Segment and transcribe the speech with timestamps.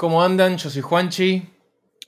[0.00, 0.56] ¿Cómo andan?
[0.56, 1.42] Yo soy Juanchi.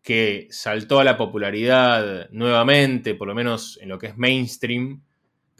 [0.00, 5.02] que saltó a la popularidad nuevamente, por lo menos en lo que es mainstream,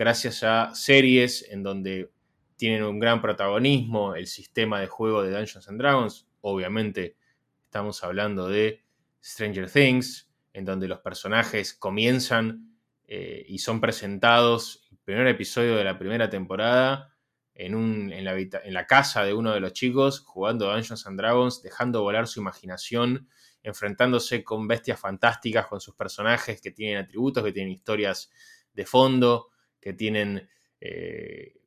[0.00, 2.10] gracias a series en donde
[2.56, 6.26] tienen un gran protagonismo el sistema de juego de Dungeons and Dragons.
[6.40, 7.18] Obviamente
[7.64, 8.82] estamos hablando de
[9.22, 12.78] Stranger Things, en donde los personajes comienzan
[13.08, 17.14] eh, y son presentados el primer episodio de la primera temporada
[17.52, 22.00] en, la, en la casa de uno de los chicos jugando Dungeons and Dragons, dejando
[22.00, 23.28] volar su imaginación
[23.62, 28.30] enfrentándose con bestias fantásticas, con sus personajes que tienen atributos, que tienen historias
[28.72, 29.50] de fondo,
[29.80, 30.48] que tienen
[30.80, 31.60] eh,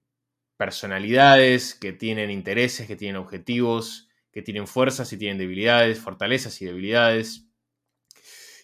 [0.58, 6.66] personalidades, que tienen intereses, que tienen objetivos, que tienen fuerzas y tienen debilidades, fortalezas y
[6.66, 7.48] debilidades.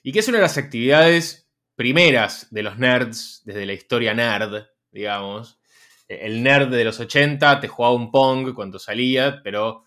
[0.04, 4.66] Y que es una de las actividades primeras de los nerds desde la historia nerd,
[4.92, 5.60] digamos.
[6.08, 9.86] El nerd de los 80 te jugaba un Pong cuando salía, pero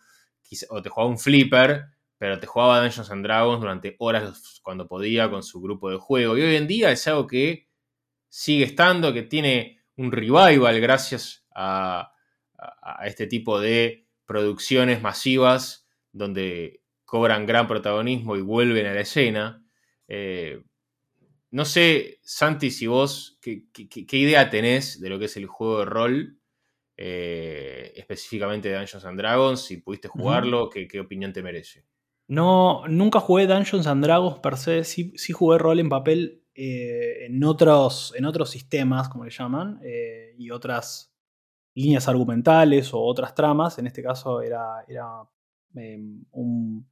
[0.69, 1.87] o te jugaba un flipper,
[2.19, 6.37] pero te jugaba Dungeons and Dragons durante horas cuando podía con su grupo de juego.
[6.37, 7.69] Y hoy en día es algo que
[8.35, 12.13] sigue estando, que tiene un revival gracias a,
[12.57, 19.01] a- a este tipo de producciones masivas donde cobran gran protagonismo y vuelven a la
[19.03, 19.63] escena.
[20.09, 20.63] Eh,
[21.51, 25.37] no sé, Santi, si vos, ¿qué, qué- qué- qué idea tenés de lo que es
[25.37, 26.39] el juego de rol?
[26.97, 31.85] eh, específicamente de Dungeons and Dragons, si pudiste jugarlo, ¿qué, qué opinión te merece?
[32.29, 37.27] No, nunca jugué Dungeons and Dragons per se, sí, sí jugué rol en papel eh,
[37.27, 41.13] en, otros, en otros sistemas, como le llaman, eh, y otras
[41.75, 43.79] líneas argumentales o otras tramas.
[43.79, 45.07] En este caso era, era
[45.77, 45.99] eh,
[46.33, 46.89] un-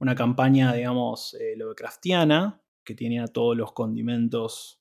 [0.00, 4.80] una campaña, digamos, Lovecraftiana, que tenía todos los condimentos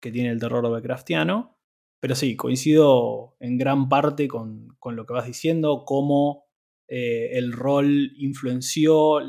[0.00, 1.58] que tiene el terror Lovecraftiano.
[2.00, 6.46] Pero sí, coincido en gran parte con, con lo que vas diciendo, cómo
[6.88, 9.20] el rol influenció,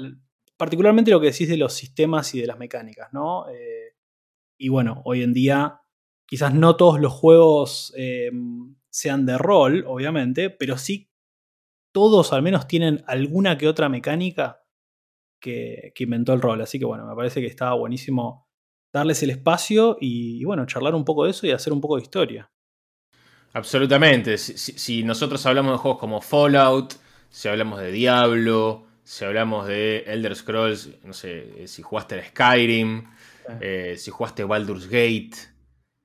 [0.58, 3.46] particularmente lo que decís de los sistemas y de las mecánicas, ¿no?
[4.62, 5.82] Y bueno, hoy en día
[6.28, 8.30] quizás no todos los juegos eh,
[8.92, 11.10] sean de rol, obviamente, pero sí
[11.92, 14.64] todos al menos tienen alguna que otra mecánica
[15.40, 16.62] que, inventó el rol.
[16.62, 18.48] Así que bueno, me parece que estaba buenísimo
[18.94, 22.04] darles el espacio y, bueno, charlar un poco de eso y hacer un poco de
[22.04, 22.52] historia.
[23.54, 24.38] Absolutamente.
[24.38, 26.94] Si, nosotros hablamos de juegos como Fallout,
[27.32, 33.08] si hablamos de Diablo, si hablamos de Elder Scrolls, no sé, si jugaste a Skyrim,
[33.60, 35.32] eh, si jugaste Baldur's Gate,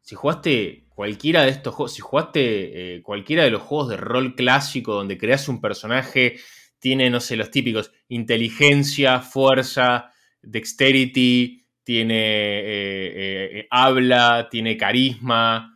[0.01, 4.35] si jugaste cualquiera de estos juegos, si jugaste eh, cualquiera de los juegos de rol
[4.35, 6.37] clásico donde creas un personaje,
[6.79, 10.11] tiene, no sé, los típicos, inteligencia, fuerza,
[10.43, 15.76] dexterity, tiene eh, habla, tiene carisma,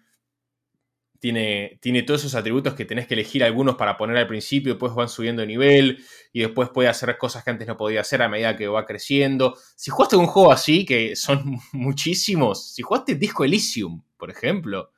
[1.21, 4.95] tiene, tiene, todos esos atributos que tenés que elegir algunos para poner al principio, después
[4.95, 8.29] van subiendo de nivel y después puede hacer cosas que antes no podía hacer a
[8.29, 9.57] medida que va creciendo.
[9.77, 14.93] Si jugaste un juego así, que son muchísimos, si jugaste Disco Elysium, por ejemplo,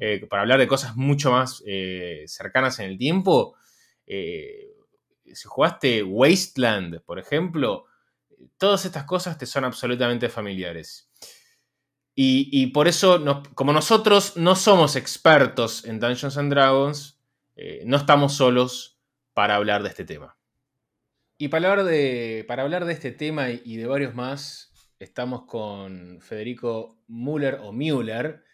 [0.00, 3.54] eh, para hablar de cosas mucho más eh, cercanas en el tiempo,
[4.06, 4.74] eh,
[5.24, 7.84] si jugaste Wasteland, por ejemplo,
[8.58, 11.08] todas estas cosas te son absolutamente familiares.
[12.14, 17.18] Y, por eso, como nosotros no somos expertos en Dungeons and Dragons,
[17.86, 19.00] no estamos solos
[19.32, 20.36] para hablar de este tema.
[21.38, 26.20] Y para hablar de, para hablar de este tema y de varios más, estamos con
[26.20, 28.44] Federico Müller o Müller,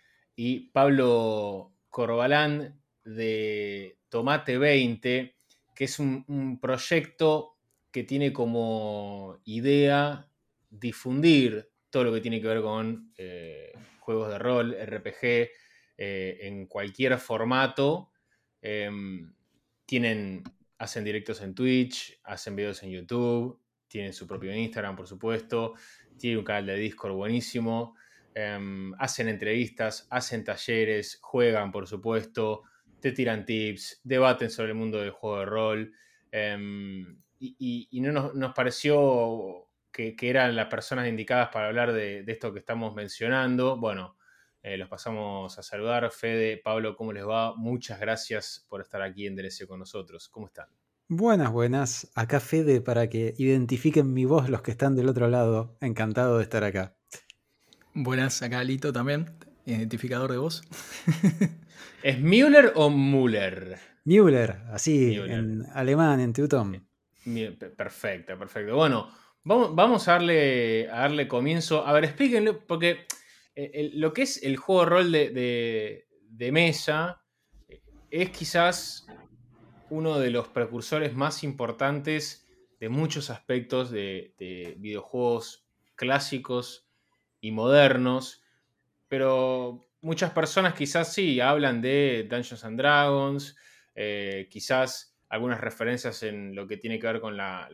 [0.41, 5.37] y Pablo Corbalán de Tomate 20,
[5.75, 7.57] que es un, proyecto
[7.91, 10.29] que tiene como idea
[10.71, 15.51] difundir todo lo que tiene que ver con eh, juegos de rol, RPG,
[15.97, 18.13] eh, en cualquier formato.
[18.61, 19.33] Em,
[19.87, 20.43] tienen,
[20.79, 25.75] hacen directos en Twitch, hacen videos en YouTube, tienen su propio Instagram, por supuesto,
[26.19, 27.97] tienen un canal de Discord buenísimo.
[28.35, 32.65] Em, hacen entrevistas, hacen talleres, juegan, por supuesto,
[33.01, 35.93] te tiran tips, debaten sobre el mundo del juego de rol.
[36.31, 42.59] Em, y, no nos, pareció que, eran las personas indicadas para hablar de, esto que
[42.59, 43.77] estamos mencionando.
[43.77, 44.17] Bueno,
[44.63, 46.11] eh, los pasamos a saludar.
[46.11, 47.55] Fede, Pablo, ¿cómo les va?
[47.57, 50.29] Muchas gracias por estar aquí en DLC con nosotros.
[50.29, 50.69] ¿Cómo están?
[51.09, 52.11] Buenas, buenas.
[52.15, 55.77] Acá Fede para que identifiquen mi voz los que están del otro lado.
[55.81, 56.97] Encantado de estar acá.
[57.95, 59.27] Buenas, acá Lito también,
[59.65, 60.63] identificador de voz.
[62.03, 63.79] ¿Es Müller o Müller?
[64.05, 66.87] Müller, así, en alemán, en teutón.
[67.77, 68.77] Perfecto, perfecto.
[68.77, 69.11] Bueno,
[69.45, 71.87] vamos, vamos a, darle, a darle comienzo.
[71.87, 73.07] A ver, explíquenle, porque
[73.55, 77.23] eh, lo que es el juego de rol de, mesa
[77.69, 79.07] eh, es quizás
[79.91, 82.47] uno de los precursores más importantes
[82.79, 86.89] de muchos aspectos de, de videojuegos clásicos
[87.41, 88.43] y modernos,
[89.09, 93.57] pero muchas personas quizás sí hablan de Dungeons and Dragons,
[93.95, 97.69] eh, quizás algunas referencias en lo que tiene que ver con la,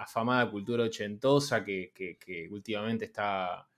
[0.00, 3.68] afamada cultura ochentosa que, últimamente está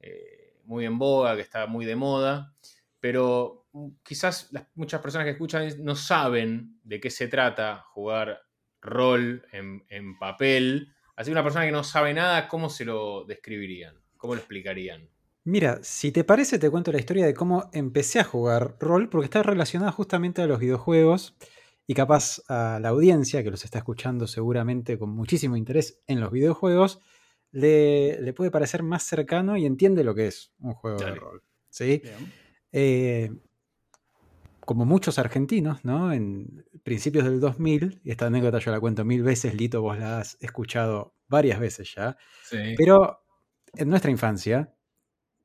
[0.00, 2.54] eh, muy en boga, que está muy de moda,
[3.00, 3.66] pero
[4.02, 8.42] quizás muchas personas que escuchan no saben de qué se trata jugar
[8.80, 10.94] rol en, en papel.
[11.16, 13.96] Así una persona que no sabe nada, ¿cómo se lo describirían?
[14.16, 15.08] ¿Cómo lo explicarían?
[15.46, 19.26] Mira, si te parece, te cuento la historia de cómo empecé a jugar rol, porque
[19.26, 21.36] está relacionada justamente a los videojuegos
[21.86, 26.32] y capaz a la audiencia que los está escuchando seguramente con muchísimo interés en los
[26.32, 27.00] videojuegos,
[27.50, 31.42] le, puede parecer más cercano y entiende lo que es un juego de rol.
[31.68, 32.02] ¿sí?
[32.72, 33.30] Eh,
[34.64, 36.12] como muchos argentinos, ¿no?
[36.12, 40.20] En principios del 2000, y esta anécdota yo la cuento mil veces, Lito, vos la
[40.20, 42.74] has escuchado varias veces ya, sí.
[42.76, 43.24] pero
[43.74, 44.74] en nuestra infancia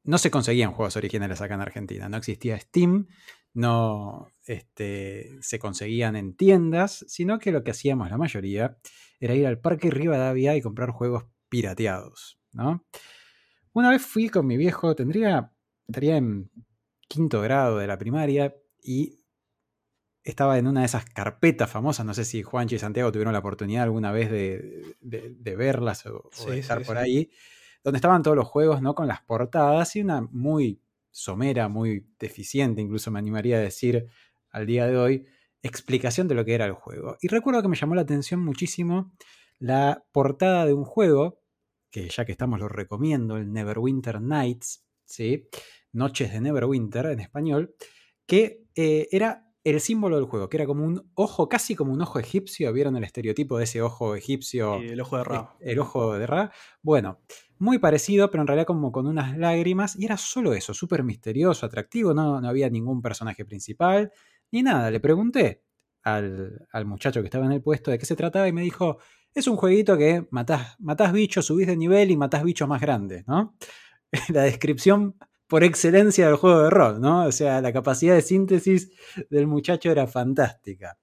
[0.04, 2.10] no se conseguían juegos originales acá en Argentina.
[2.10, 3.08] No existía Steam,
[3.54, 8.78] no este, se conseguían en tiendas, sino que lo que hacíamos la mayoría
[9.20, 12.40] era ir al Parque Rivadavia y comprar juegos pirateados.
[12.54, 12.86] ¿no?
[13.74, 15.54] Una vez fui con mi viejo, tendría,
[15.88, 16.52] estaría en
[17.08, 19.20] quinto grado de la primaria y
[20.24, 23.40] estaba en una de esas carpetas famosas, no sé si Juanchi y Santiago tuvieron la
[23.40, 24.96] oportunidad alguna vez de,
[25.56, 27.32] verlas o, de estar por ahí
[27.84, 28.94] donde estaban todos los juegos, ¿no?
[28.94, 34.08] Con las portadas y una muy somera, muy deficiente, incluso me animaría a decir
[34.52, 35.26] al día de hoy,
[35.62, 37.18] explicación de lo que era el juego.
[37.22, 39.12] Y recuerdo que me llamó la atención muchísimo
[39.60, 41.42] la portada de un juego,
[41.92, 45.48] que ya que estamos lo recomiendo, el Neverwinter Nights, ¿sí?
[45.92, 47.76] Noches de Neverwinter en español,
[48.26, 52.02] que eh, era el símbolo del juego, que era como un ojo, casi como un
[52.02, 52.72] ojo egipcio.
[52.72, 54.76] ¿Vieron el estereotipo de ese ojo egipcio?
[54.76, 55.56] el ojo de Ra.
[55.60, 56.52] El ojo de Ra.
[56.82, 57.20] Bueno,
[57.60, 59.96] muy parecido, pero en realidad como con unas lágrimas.
[59.98, 62.14] Y era solo eso, súper misterioso, atractivo.
[62.14, 64.12] No, no, había ningún personaje principal,
[64.52, 64.90] ni nada.
[64.90, 65.64] Le pregunté
[66.04, 68.98] al, muchacho que estaba en el puesto de qué se trataba y me dijo,
[69.34, 73.28] es un jueguito que matás, matás bichos, subís de nivel y matás bichos más grandes,
[73.28, 73.56] ¿no?
[74.30, 75.16] La descripción
[75.48, 77.26] por excelencia del juego de rol, ¿no?
[77.26, 78.92] O sea, la capacidad de síntesis
[79.30, 80.98] del muchacho era fantástica.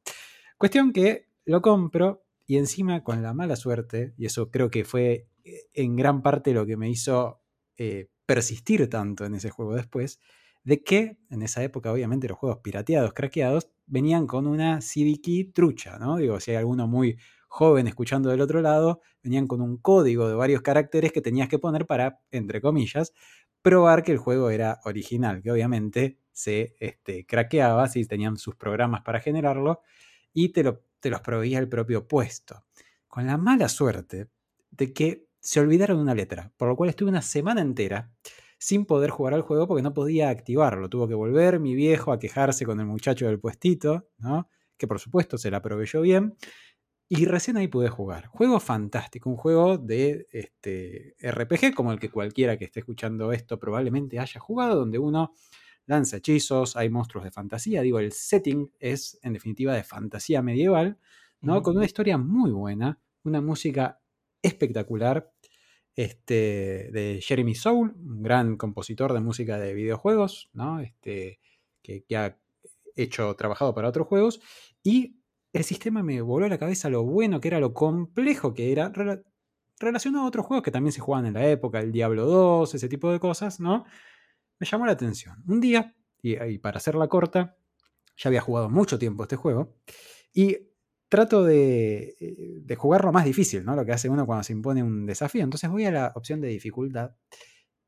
[0.57, 5.29] Cuestión que lo compro y encima con la mala suerte, y eso creo que fue
[5.45, 7.43] eh, en gran parte lo que me hizo
[7.77, 10.21] eh, persistir tanto en ese juego después,
[10.65, 15.45] de que en esa época, obviamente, los juegos pirateados, craqueados, venían con una CD key
[15.53, 16.17] trucha, ¿no?
[16.17, 20.35] Digo, si hay alguno muy joven escuchando del otro lado, venían con un código de
[20.35, 23.13] varios caracteres que tenías que poner para, entre comillas,
[23.63, 29.03] probar que el juego era original, que obviamente se este, craqueaba, si tenían sus programas
[29.03, 29.81] para generarlo,
[30.33, 32.65] y te, lo, los proveía el propio puesto.
[33.09, 34.29] Con la mala suerte
[34.71, 38.11] de que se olvidaron una letra, por lo cual estuve una semana entera
[38.59, 40.89] sin poder jugar al juego porque no podía activarlo.
[40.89, 44.49] Tuvo que volver mi viejo a quejarse con el muchacho del puestito, ¿no?
[44.77, 46.37] que por supuesto se la proveyó bien.
[47.09, 48.27] Y recién ahí pude jugar.
[48.27, 53.61] Juego fantástico, un juego de este, RPG como el que cualquiera que esté escuchando esto
[53.61, 55.33] probablemente haya jugado, donde uno
[55.87, 57.83] lanza hechizos, hay monstruos de fantasía.
[57.83, 60.99] Digo, el setting es en definitiva de fantasía medieval,
[61.41, 61.63] ¿no?
[61.63, 64.01] Con una historia muy buena, una música
[64.43, 65.33] espectacular
[65.95, 70.81] este, de Jeremy Soule, un gran compositor de música de videojuegos, ¿no?
[70.81, 71.41] Este,
[71.83, 72.37] que, ha
[72.97, 74.41] hecho, trabajado para otros juegos,
[74.83, 75.21] y
[75.53, 78.93] el sistema me voló a la cabeza lo bueno que era, lo complejo que era,
[79.79, 82.89] relacionado a otros juegos que también se jugaban en la época, el Diablo 2, ese
[82.89, 83.85] tipo de cosas, ¿no?
[84.59, 85.43] Me llamó la atención.
[85.47, 87.57] Un día, y, y para hacerla corta,
[88.17, 89.77] ya había jugado mucho tiempo este juego,
[90.33, 90.57] y
[91.09, 93.77] trato eh, de, jugar lo más difícil, ¿no?
[93.77, 95.45] Lo que hace uno cuando se impone un desafío.
[95.45, 97.13] Entonces voy a la opción de dificultad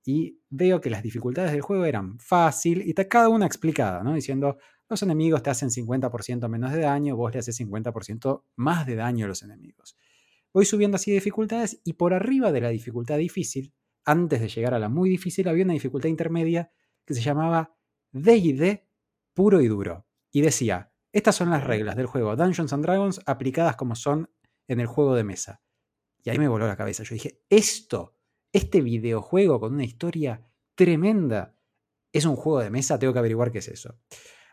[0.04, 4.14] y veo que las dificultades del juego eran fácil y cada una explicada, ¿no?
[4.14, 4.58] Diciendo,
[4.88, 9.26] los enemigos te hacen 50% menos de daño, vos le haces 50% más de daño
[9.26, 9.98] a los enemigos.
[10.52, 13.74] Voy subiendo así dificultades y por arriba de la dificultad difícil,
[14.08, 16.72] antes de llegar a la muy difícil, había una dificultad intermedia
[17.04, 17.76] que se llamaba
[18.10, 18.88] D&D
[19.34, 20.06] puro y duro.
[20.32, 24.30] Y decía, estas son las reglas del juego Dungeons and Dragons aplicadas como son
[24.66, 25.62] en el juego de mesa.
[26.24, 27.02] Y ahí me voló la cabeza.
[27.02, 28.16] Yo dije, esto,
[28.50, 30.42] este videojuego con una historia
[30.74, 31.54] tremenda,
[32.10, 33.98] es un juego de mesa, tengo que averiguar qué es eso.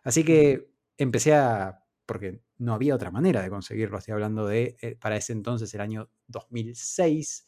[0.03, 4.97] Así que empecé a, porque no había otra manera de conseguirlo, estoy hablando de, eh,
[4.97, 7.47] para ese entonces, el año 2006,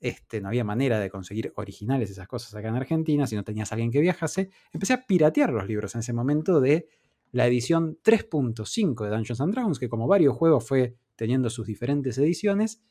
[0.00, 3.72] este, no había manera de conseguir originales esas cosas acá en Argentina, si no tenías
[3.72, 6.88] alguien que viajase, empecé a piratear los libros en ese momento de
[7.32, 12.16] la edición 3.5 de Dungeons and Dragons, que como varios juegos fue teniendo sus diferentes
[12.18, 12.82] ediciones.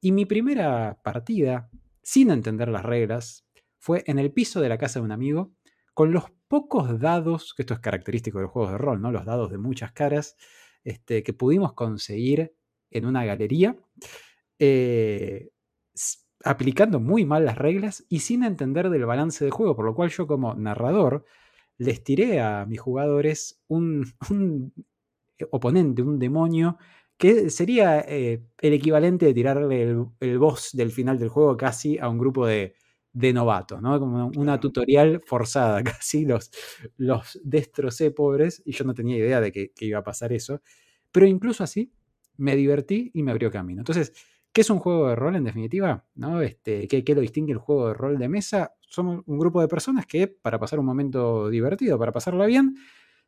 [0.00, 1.70] Y mi primera partida,
[2.02, 3.46] sin entender las reglas,
[3.78, 5.52] fue en el piso de la casa de un amigo,
[5.94, 9.10] con los pocos dados, que esto es característico de los juegos de rol, ¿no?
[9.10, 10.36] Los dados de muchas caras,
[10.84, 12.54] este, que pudimos conseguir
[12.90, 13.76] en una galería,
[14.58, 15.50] eh,
[16.44, 20.10] aplicando muy mal las reglas y sin entender del balance de juego, por lo cual
[20.10, 21.24] yo como narrador
[21.78, 24.04] les tiré a mis jugadores un,
[25.50, 26.78] oponente, un demonio,
[27.16, 29.82] que sería eh, el equivalente de tirarle
[30.20, 32.74] el, boss del final del juego casi a un grupo de,
[33.12, 33.98] de novatos, ¿no?
[33.98, 36.50] Como una tutorial forzada, casi los,
[36.96, 40.62] los destrocé pobres y yo no tenía idea de que, que iba a pasar eso.
[41.10, 41.92] Pero incluso así
[42.36, 43.80] me divertí y me abrió camino.
[43.80, 44.12] Entonces,
[44.58, 46.04] ¿Qué es un juego de rol en definitiva?
[46.16, 46.42] ¿No?
[46.42, 48.74] Este, ¿qué, lo distingue el juego de rol de mesa?
[48.80, 52.74] Somos un grupo de personas que para pasar un momento divertido, para pasarla bien,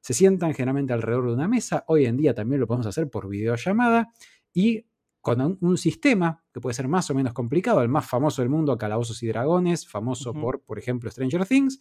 [0.01, 1.85] se sientan generalmente alrededor de una mesa.
[1.87, 4.09] Hoy en día también lo podemos hacer por videollamada
[4.53, 4.87] y
[5.21, 8.77] con un, sistema que puede ser más o menos complicado, el más famoso del mundo,
[8.77, 11.79] Calabozos y Dragones, famoso por, por ejemplo, Stranger Things,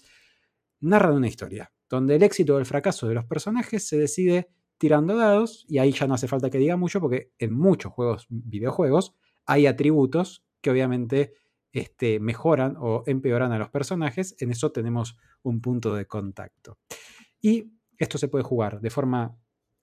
[0.80, 5.18] narra una historia, donde el éxito o el fracaso de los personajes se decide tirando
[5.18, 9.16] dados, y ahí ya no hace falta que diga mucho, porque en muchos juegos, videojuegos,
[9.50, 11.34] hay atributos que obviamente
[11.72, 14.36] este, mejoran o empeoran a los personajes.
[14.40, 16.78] En eso tenemos un punto de contacto.
[17.42, 19.36] Y esto se puede jugar de forma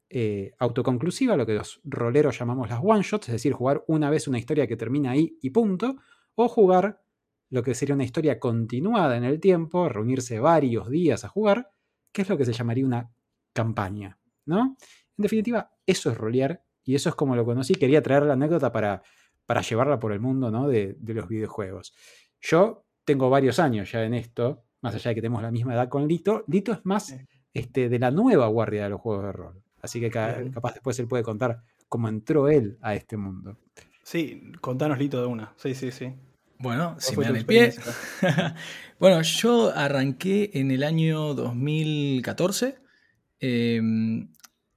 [0.08, 4.28] eh, autoconclusiva, lo que los roleros llamamos las one shots, es decir, jugar una vez
[4.28, 5.96] una historia que termina ahí y punto,
[6.36, 7.02] o jugar
[7.50, 11.72] lo que sería una historia continuada en el tiempo, reunirse varios días a jugar,
[12.12, 13.10] que es lo que se llamaría una
[13.52, 14.76] campaña, ¿no?
[15.18, 17.74] En definitiva, eso es rolear y eso es como lo conocí.
[17.74, 19.02] Quería traer la anécdota para
[19.46, 20.68] para llevarla por el mundo ¿no?
[20.68, 21.94] de, los videojuegos.
[22.40, 25.88] Yo tengo varios años ya en esto, más allá de que tenemos la misma edad
[25.88, 26.44] con Lito.
[26.48, 27.16] Lito es más
[27.54, 29.62] este, de la nueva guardia de los juegos de rol.
[29.80, 33.56] Así que capaz después él puede contar cómo entró él a este mundo.
[34.02, 35.54] Sí, contanos Lito de una.
[35.56, 36.12] Sí, sí, sí.
[36.58, 37.74] Bueno, si me dan el pie.
[38.98, 42.78] bueno, yo arranqué en el año 2014.
[43.40, 44.28] Em,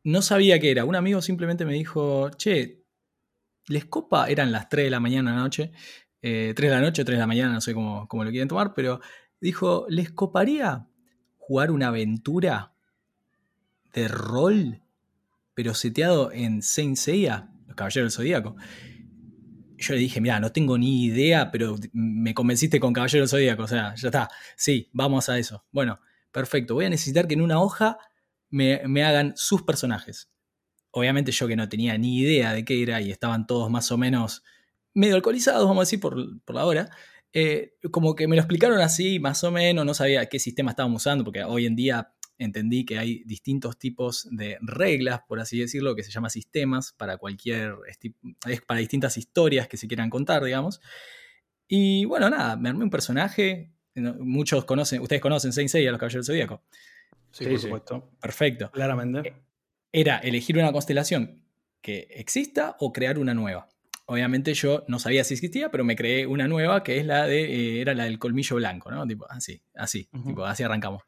[0.04, 0.86] no sabía qué era.
[0.86, 2.79] Un amigo simplemente me dijo, che,
[3.70, 5.72] les copa, eran las 3 de la mañana noche,
[6.22, 8.74] 3 eh, de la noche, 3 de la mañana, no sé cómo, lo quieren tomar,
[8.74, 9.00] pero
[9.40, 10.88] dijo, ¿les coparía
[11.38, 12.74] jugar una aventura
[13.94, 14.82] de rol,
[15.54, 18.56] pero seteado en Saint Seiya, los Caballeros del Zodíaco?
[19.78, 23.64] Yo le dije, mira, no tengo ni idea, pero me convenciste con Caballero del Zodíaco,
[23.64, 25.64] o sea, ya está, sí, vamos a eso.
[25.72, 26.00] Bueno,
[26.32, 27.98] perfecto, voy a necesitar que en una hoja
[28.50, 30.30] me, me hagan sus personajes.
[30.92, 33.98] Obviamente yo que no tenía ni idea de qué era y estaban todos más o
[33.98, 34.44] menos
[34.94, 36.18] medio alcoholizados, vamos a decir, por,
[36.54, 36.90] la hora,
[37.32, 41.04] eh, como que me lo explicaron así, más o menos, no sabía qué sistema estábamos
[41.04, 45.96] usando, porque hoy en día entendí que hay distintos tipos de reglas, por así decirlo,
[45.96, 47.76] que se llama sistemas para cualquier,
[48.66, 50.82] para distintas historias que se quieran contar, digamos.
[51.68, 56.26] Y bueno, nada, me armé un personaje, muchos conocen, ustedes conocen Saint Seiya, los Caballeros
[56.26, 56.64] Zodíaco.
[57.32, 58.10] Sí, por supuesto.
[58.20, 58.72] Perfecto.
[58.72, 59.49] Claramente.
[59.92, 61.44] Era elegir una constelación
[61.82, 63.70] que exista o crear una nueva.
[64.06, 67.44] Obviamente yo no sabía si existía, pero me creé una nueva que es la de,
[67.44, 69.06] eh, era la del colmillo blanco, ¿no?
[69.06, 71.04] Tipo, así, así, tipo, así arrancamos.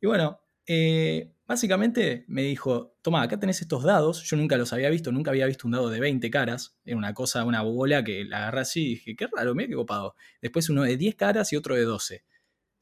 [0.00, 4.90] Y bueno, eh, básicamente me dijo, toma, acá tenés estos dados, yo nunca los había
[4.90, 8.24] visto, nunca había visto un dado de 20 caras, era una cosa, una bola que
[8.24, 10.14] la agarré así y dije, qué raro, mira qué copado.
[10.42, 12.24] Después uno de 10 caras y otro de 12.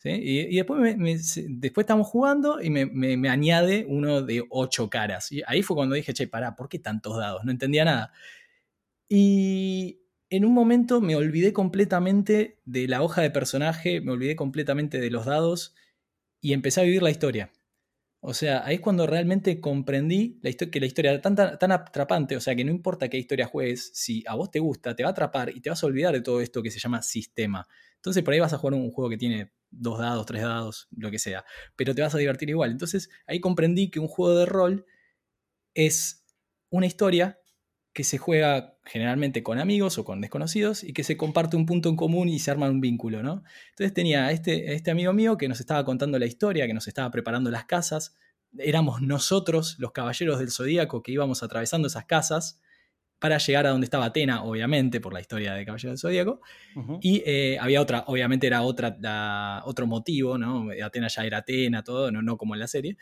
[0.05, 0.97] Y, después,
[1.49, 5.33] después estamos jugando y me, añade uno de 8 caras.
[5.33, 7.45] Y ahí fue cuando dije, che, pará, ¿por qué tantos dados?
[7.45, 8.13] No entendía nada.
[9.09, 15.01] Y en un momento me olvidé completamente de la hoja de personaje, me olvidé completamente
[15.01, 15.75] de los dados
[16.41, 17.53] y empecé a vivir la historia.
[18.21, 22.41] O sea, ahí es cuando realmente comprendí que la historia era tan, tan, atrapante, o
[22.41, 25.13] sea, que no importa qué historia juegues, si a vos te gusta, te va a
[25.13, 27.69] atrapar y te vas a olvidar de todo esto que se llama sistema.
[28.05, 31.11] Entonces por ahí vas a jugar un juego que tiene dos dados, tres dados, lo
[31.11, 31.43] que sea,
[31.75, 32.71] pero te vas a divertir igual.
[32.71, 34.85] Entonces ahí comprendí que un juego de rol
[35.73, 36.27] es
[36.69, 37.41] una historia
[37.95, 41.89] que se juega generalmente con amigos o con desconocidos y que se comparte un punto
[41.89, 43.43] en común y se arma un vínculo, ¿no?
[43.71, 47.11] Entonces tenía este, este amigo mío que nos estaba contando la historia, que nos estaba
[47.11, 48.17] preparando las casas,
[48.59, 52.61] éramos nosotros los caballeros del zodíaco que íbamos atravesando esas casas
[53.25, 56.43] para llegar a donde estaba Atena, obviamente, por la historia de Caballero del Zodíaco.
[57.01, 60.69] Y eh, había otra, obviamente era otra, otro motivo, ¿no?
[60.85, 62.99] Atena ya era Atena, todo, no, no como en la serie.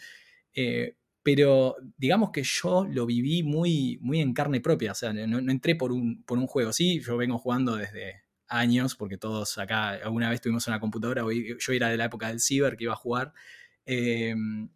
[0.55, 5.39] Eh, pero digamos que yo lo viví muy, muy en carne propia, o sea, no,
[5.51, 9.91] entré por un, por un juego, sí, yo vengo jugando desde años, porque todos acá
[10.05, 12.97] alguna vez tuvimos una computadora, yo era de la época del ciber que iba a
[12.97, 13.33] jugar,
[13.87, 14.69] em,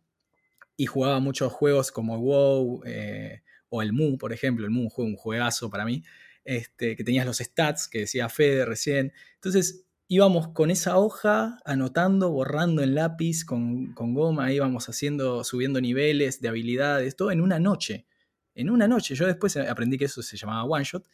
[0.77, 3.43] y jugaba muchos juegos como WoW eh,
[3.77, 6.03] o el Mu, por ejemplo, el Mu fue un juegazo para mí,
[6.45, 12.31] este, que tenías los stats que decía Fede recién, entonces íbamos con esa hoja anotando,
[12.31, 18.07] borrando en lápiz, con, goma, íbamos haciendo, subiendo niveles de habilidades, todo en una noche.
[18.55, 19.15] En una noche.
[19.15, 21.07] Yo después aprendí que eso se llamaba one shot.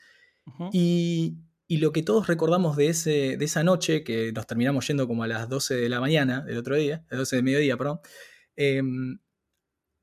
[0.72, 5.22] y, lo que todos recordamos de, ese, de esa noche, que nos terminamos yendo como
[5.22, 8.00] a las 12 de la mañana del otro día, a las 12 de mediodía, perdón,
[8.56, 9.20] em,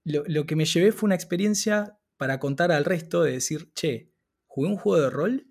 [0.04, 4.14] lo, lo que me llevé fue una experiencia para contar al resto de decir, che,
[4.46, 5.48] jugué un juego de rol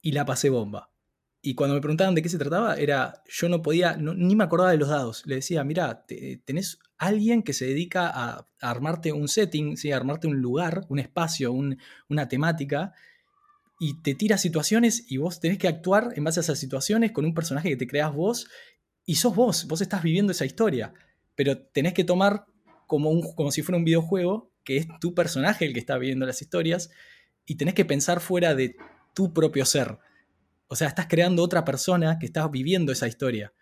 [0.00, 0.92] y la pasé bomba
[1.44, 4.70] y cuando me preguntaban de qué se trataba, era, yo no podía, ni me acordaba
[4.70, 5.26] de los dados.
[5.26, 6.06] Le decía, mira,
[6.44, 9.90] tenés alguien que se dedica a, armarte un setting, ¿sí?
[9.90, 12.92] a armarte un lugar, un espacio, una temática,
[13.80, 17.24] y te tira situaciones y vos tenés que actuar en base a esas situaciones con
[17.24, 18.46] un personaje que te creas vos,
[19.04, 20.94] y sos vos, vos estás viviendo esa historia,
[21.34, 22.46] pero tenés que tomar
[22.86, 26.26] como, un, como si fuera un videojuego, que es tu personaje el que está viviendo
[26.26, 26.90] las historias,
[27.44, 28.76] y tenés que pensar fuera de
[29.14, 29.98] tu propio ser.
[30.68, 33.52] O sea, estás creando otra persona que está viviendo esa historia.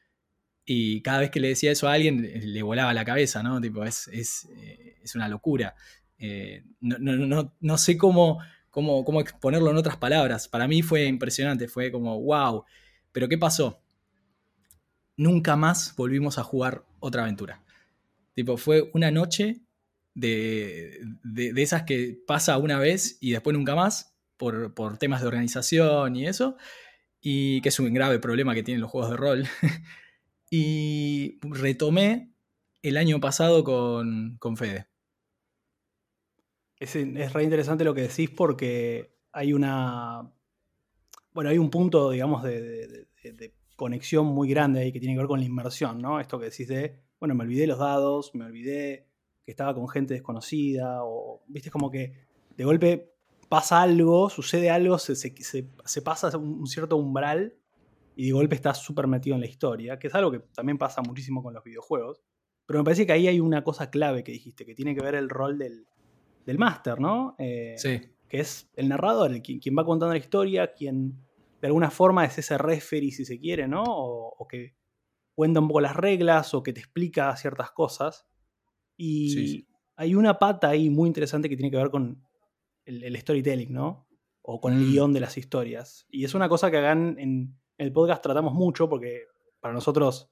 [0.65, 3.61] Y cada vez que le decía eso a alguien, le volaba la cabeza, ¿no?
[3.61, 5.75] Tipo, es, es, eh, una locura.
[6.19, 8.39] Eh, no, sé cómo,
[8.71, 10.47] cómo, cómo exponerlo en otras palabras.
[10.47, 12.65] Para mí fue impresionante, fue como, wow.
[13.11, 13.83] Pero ¿qué pasó?
[15.17, 17.65] Nunca más volvimos a jugar otra aventura.
[18.35, 19.63] Tipo, fue una noche
[20.15, 25.29] de, de, esas que pasa una vez y después nunca más, por, por temas de
[25.29, 26.57] organización y eso
[27.21, 29.47] y que es un grave problema que tienen los juegos de rol.
[30.51, 32.33] y retomé
[32.83, 34.87] el año pasado con, con Fede.
[36.79, 40.33] Es, es re interesante lo que decís porque hay una.
[41.33, 43.07] Bueno, hay un punto, digamos, de,
[43.77, 46.21] conexión muy grande ahí que tiene que ver con la inmersión, ¿no?
[46.21, 49.10] Esto que decís de, bueno, me olvidé los dados, me olvidé
[49.51, 52.13] que estaba con gente desconocida, o, viste, como que
[52.57, 53.13] de golpe
[53.49, 57.57] pasa algo, sucede algo, se, se, pasa un, cierto umbral
[58.15, 61.03] y de golpe estás súper metido en la historia, que es algo que también pasa
[61.03, 62.23] muchísimo con los videojuegos.
[62.65, 65.17] Pero me parece que ahí hay una cosa clave que dijiste, que tiene que ver
[65.17, 65.89] el rol del,
[66.47, 67.35] del máster, ¿no?
[67.39, 68.01] Eh, sí.
[68.29, 71.19] Que es el narrador, el, quien, va contando la historia, quien
[71.61, 73.83] de alguna forma es ese referee, si se quiere, ¿no?
[73.85, 74.77] O, que
[75.35, 78.30] cuenta un poco las reglas o que te explica ciertas cosas.
[79.03, 82.23] Y hay una pata ahí muy interesante que tiene que ver con
[82.85, 84.07] el, storytelling, ¿no?
[84.43, 84.91] O con el mm.
[84.91, 86.07] guion de las historias.
[86.11, 89.23] Y es una cosa que hagan en, el podcast tratamos mucho porque
[89.59, 90.31] para nosotros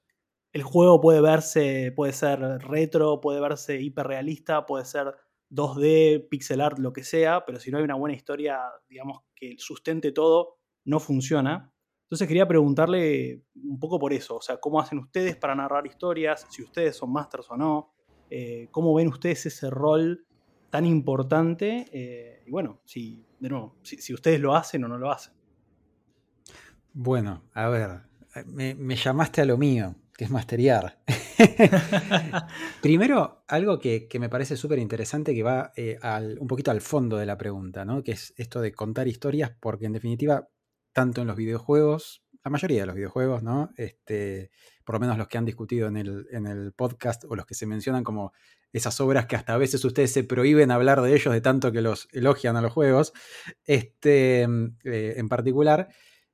[0.53, 5.15] el juego puede verse, puede ser retro, puede verse hiperrealista, puede ser
[5.51, 9.55] 2D, pixel art, lo que sea, pero si no hay una buena historia, digamos, que
[9.57, 11.73] sustente todo, no funciona.
[12.03, 16.47] Entonces quería preguntarle un poco por eso, o sea, ¿cómo hacen ustedes para narrar historias?
[16.51, 17.95] Si ustedes son masters o no,
[18.31, 20.27] eh, ¿cómo ven ustedes ese rol
[20.71, 21.87] tan importante?
[21.93, 25.33] Eh, y bueno, si, de nuevo, si, ustedes lo hacen o no lo hacen.
[26.93, 28.03] Bueno, a ver,
[28.47, 30.99] me, me llamaste a lo mío que es masteriar.
[32.83, 35.97] Primero, algo que, me parece súper interesante que va eh,
[36.41, 38.03] un poquito al fondo de la pregunta, ¿no?
[38.03, 40.49] Que es esto de contar historias, porque en definitiva,
[40.93, 43.71] tanto en los videojuegos, la mayoría de los videojuegos, ¿no?
[43.77, 44.51] Este,
[44.89, 47.55] por lo menos los que han discutido en el, en el podcast o los que
[47.55, 48.33] se mencionan como
[48.73, 51.83] esas obras que hasta a veces ustedes se prohíben hablar de ellos de tanto que
[51.83, 53.13] los elogian a los juegos,
[53.67, 55.89] este, eh, en particular,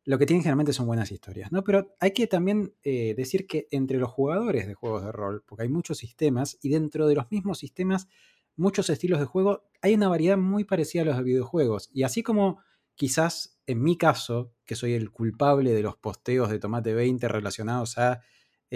[0.04, 1.64] lo que tienen generalmente son buenas historias, ¿no?
[1.64, 5.64] Pero hay que también eh, decir que entre los jugadores de juegos de rol, porque
[5.64, 8.06] hay muchos sistemas, y dentro de los mismos sistemas,
[8.54, 11.90] muchos estilos de juego, hay una variedad muy parecida a los de videojuegos.
[11.92, 12.60] Y así como
[12.94, 17.98] quizás en mi caso, que soy el culpable de los posteos de Tomate 20 relacionados
[17.98, 18.20] a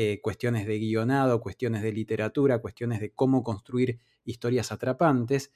[0.01, 5.51] eh, cuestiones de guionado, cuestiones de literatura, cuestiones de cómo construir historias atrapantes,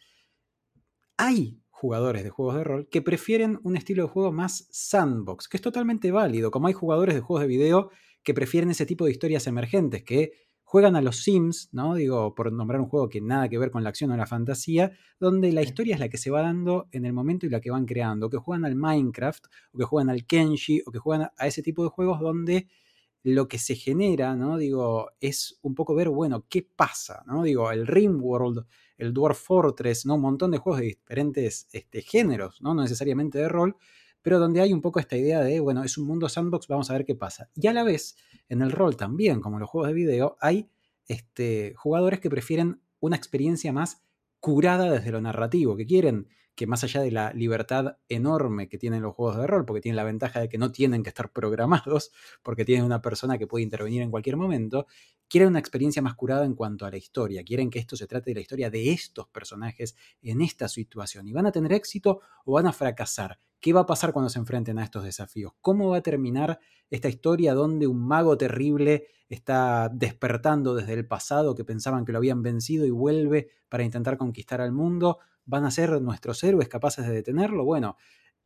[1.17, 5.59] hay jugadores de juegos de rol que prefieren un estilo de juego más sandbox, que
[5.59, 7.91] es totalmente válido, como hay jugadores de juegos de video
[8.25, 10.33] que prefieren ese tipo de historias emergentes, que
[10.65, 11.95] juegan a los Sims, ¿no?
[11.95, 14.91] Digo, por nombrar un juego que nada que ver con la acción o la fantasía,
[15.21, 17.71] donde la historia es la que se va dando en el momento y la que
[17.71, 21.29] van creando, o que juegan al Minecraft, o que juegan al Kenshi, o que juegan
[21.39, 22.67] a ese tipo de juegos donde
[23.25, 24.59] lo que se genera, ¿no?
[24.59, 27.43] Digo, es un poco ver, bueno, qué pasa, ¿no?
[27.43, 28.67] Digo, el Rimworld,
[28.99, 30.17] el Dwarf Fortress, ¿no?
[30.17, 32.75] Un montón de juegos de diferentes este, géneros, ¿no?
[32.75, 33.77] No necesariamente de rol,
[34.23, 36.95] pero donde hay un poco esta idea de, bueno, es un mundo sandbox, vamos a
[36.95, 37.51] ver qué pasa.
[37.55, 38.17] Y a la vez,
[38.49, 40.69] en el rol también, como en los juegos de video, hay
[41.07, 44.03] este, jugadores que prefieren una experiencia más
[44.41, 49.03] curada desde lo narrativo, que quieren que más allá de la libertad enorme que tienen
[49.03, 52.13] los juegos de rol, porque tienen la ventaja de que no tienen que estar programados,
[52.43, 54.87] porque tienen una persona que puede intervenir en cualquier momento,
[55.29, 58.31] quieren una experiencia más curada en cuanto a la historia, quieren que esto se trate
[58.31, 62.53] de la historia de estos personajes en esta situación, y van a tener éxito o
[62.53, 63.39] van a fracasar.
[63.61, 65.53] ¿Qué va a pasar cuando se enfrenten a estos desafíos?
[65.61, 66.59] ¿Cómo va a terminar
[66.91, 72.19] esta historia donde un mago terrible está despertando desde el pasado que pensaban que lo
[72.19, 75.21] habían vencido y vuelve para intentar conquistar al mundo?
[75.53, 77.63] ¿Van a ser nuestros héroes capaces de detenerlo?
[77.67, 77.99] Bueno,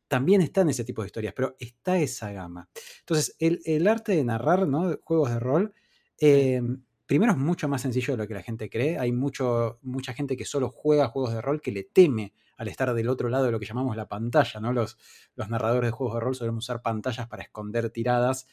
[0.09, 2.67] también está en ese tipo de historias, pero está esa gama.
[2.99, 4.99] Entonces, el, arte de narrar ¿no?
[5.05, 5.73] juegos de rol,
[6.19, 6.61] eh,
[7.05, 8.99] primero es mucho más sencillo de lo que la gente cree.
[8.99, 12.93] Hay mucho, mucha gente que solo juega juegos de rol que le teme al estar
[12.93, 14.73] del otro lado de lo que llamamos la pantalla, ¿no?
[14.73, 14.97] Los,
[15.35, 18.47] los narradores de juegos de rol solemos usar pantallas para esconder tiradas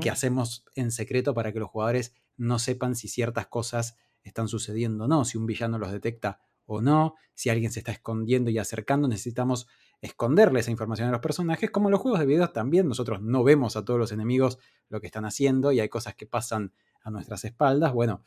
[0.00, 5.04] que hacemos en secreto para que los jugadores no sepan si ciertas cosas están sucediendo
[5.04, 8.58] o no, si un villano los detecta o no, si alguien se está escondiendo y
[8.58, 9.66] acercando, necesitamos
[10.00, 13.42] esconderle esa información a los personajes, como en los juegos de video también nosotros no
[13.44, 17.10] vemos a todos los enemigos lo que están haciendo y hay cosas que pasan a
[17.10, 17.92] nuestras espaldas.
[17.92, 18.22] Bueno,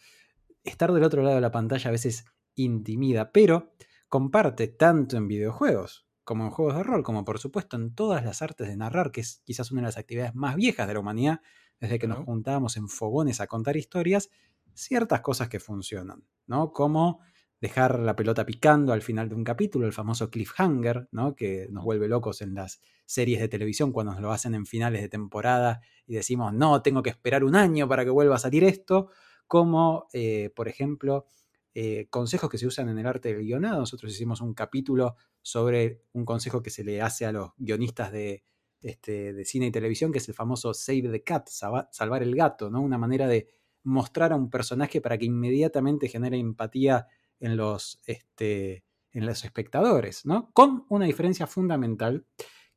[0.64, 2.26] estar del otro lado de la pantalla a veces
[2.56, 3.74] intimida, pero
[4.08, 8.42] comparte tanto en videojuegos como en juegos de rol, como por supuesto en todas las
[8.42, 11.42] artes de narrar, que es quizás una de las actividades más viejas de la humanidad,
[11.80, 14.30] desde que nos juntábamos en fogones a contar historias,
[14.74, 16.72] ciertas cosas que funcionan, ¿no?
[16.72, 17.22] Como
[17.62, 21.36] dejar la pelota picando al final de un capítulo, el famoso cliffhanger, ¿no?
[21.36, 25.02] que nos vuelve locos en las series de televisión cuando nos lo hacen en finales
[25.02, 28.64] de temporada y decimos, no, tengo que esperar un año para que vuelva a salir
[28.64, 29.10] esto,
[29.48, 31.26] como eh, por ejemplo
[31.74, 33.80] eh, consejos que se usan en el arte del guionado.
[33.80, 38.44] Nosotros hicimos un capítulo sobre un consejo que se le hace a los guionistas de,
[38.82, 42.70] este, de cine y televisión, que es el famoso save the cat, salvar el gato,
[42.70, 42.82] ¿no?
[42.82, 43.48] Una manera de
[43.84, 47.08] mostrar a un personaje para que inmediatamente genere empatía
[47.40, 50.52] en los, este, en los espectadores, ¿no?
[50.54, 52.26] Con una diferencia fundamental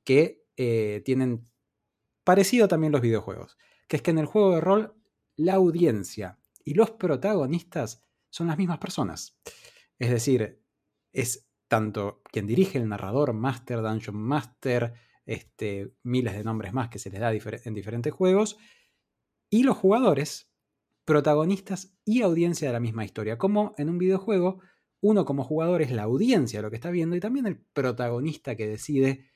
[0.05, 1.49] que eh, tienen
[2.25, 3.57] parecido también los videojuegos,
[3.89, 4.95] que es que en el juego de rol
[5.37, 9.39] la audiencia y los protagonistas son las mismas personas.
[9.99, 10.63] Es decir,
[11.13, 14.95] es tanto quien dirige el narrador, Master, Dungeon Master,
[15.25, 18.59] este, miles de nombres más que se les da en diferentes juegos,
[19.49, 20.52] y los jugadores,
[21.05, 23.39] protagonistas y audiencia de la misma historia.
[23.39, 24.61] Como en un videojuego,
[25.01, 28.69] uno como jugador es la audiencia lo que está viendo y también el protagonista que
[28.69, 29.27] decide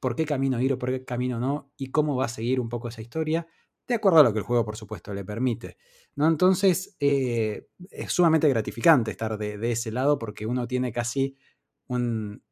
[0.00, 2.68] por qué camino ir o por qué camino no y cómo va a seguir un
[2.68, 3.46] poco esa historia
[3.88, 5.78] de acuerdo a lo que el juego, por supuesto, le permite.
[6.14, 6.28] ¿no?
[6.28, 11.38] Entonces, eh, es sumamente gratificante estar de, ese lado porque uno tiene casi
[11.86, 12.42] un,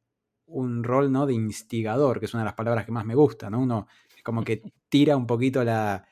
[0.47, 1.27] rol ¿no?
[1.27, 3.51] de instigador, que es una de las palabras que más me gusta.
[3.51, 3.61] ¿no?
[3.61, 3.87] Uno
[4.25, 6.09] como que tira un poquito la,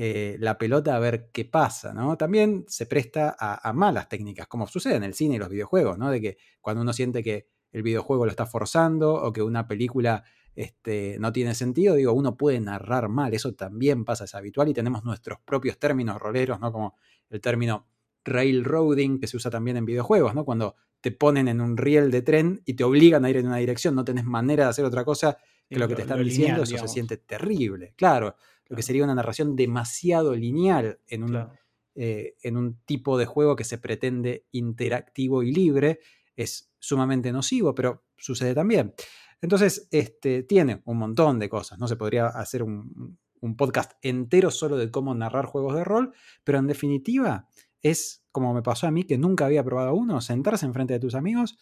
[0.00, 2.16] eh, la pelota a ver qué pasa, ¿no?
[2.16, 6.08] También se presta a, malas técnicas, como sucede en el cine y los videojuegos, ¿no?
[6.08, 10.22] De que cuando uno siente que el videojuego lo está forzando o que una película
[10.54, 14.72] este, no tiene sentido, digo, uno puede narrar mal, eso también pasa, es habitual y
[14.72, 16.70] tenemos nuestros propios términos roleros, ¿no?
[16.70, 16.94] Como
[17.28, 17.88] el término
[18.24, 20.44] railroading que se usa también en videojuegos, ¿no?
[20.44, 23.56] Cuando te ponen en un riel de tren y te obligan a ir en una
[23.56, 26.78] dirección, no tenés manera de hacer otra cosa que lo, que te están diciendo, eso
[26.78, 27.94] se siente terrible.
[27.96, 28.36] Claro,
[28.68, 31.48] lo que sería una narración demasiado lineal en un,
[31.94, 36.00] eh, en un tipo de juego que se pretende interactivo y libre,
[36.36, 38.94] es sumamente nocivo, pero sucede también.
[39.40, 41.88] Entonces, este, tiene un montón de cosas, ¿no?
[41.88, 46.12] Se podría hacer un, un podcast entero solo de cómo narrar juegos de rol,
[46.44, 47.48] pero en definitiva
[47.82, 51.14] es como me pasó a mí, que nunca había probado uno, sentarse enfrente de tus
[51.14, 51.58] amigos,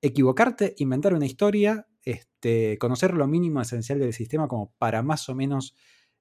[0.00, 5.34] equivocarte, inventar una historia, este, conocer lo mínimo esencial del sistema como para más o
[5.34, 5.76] menos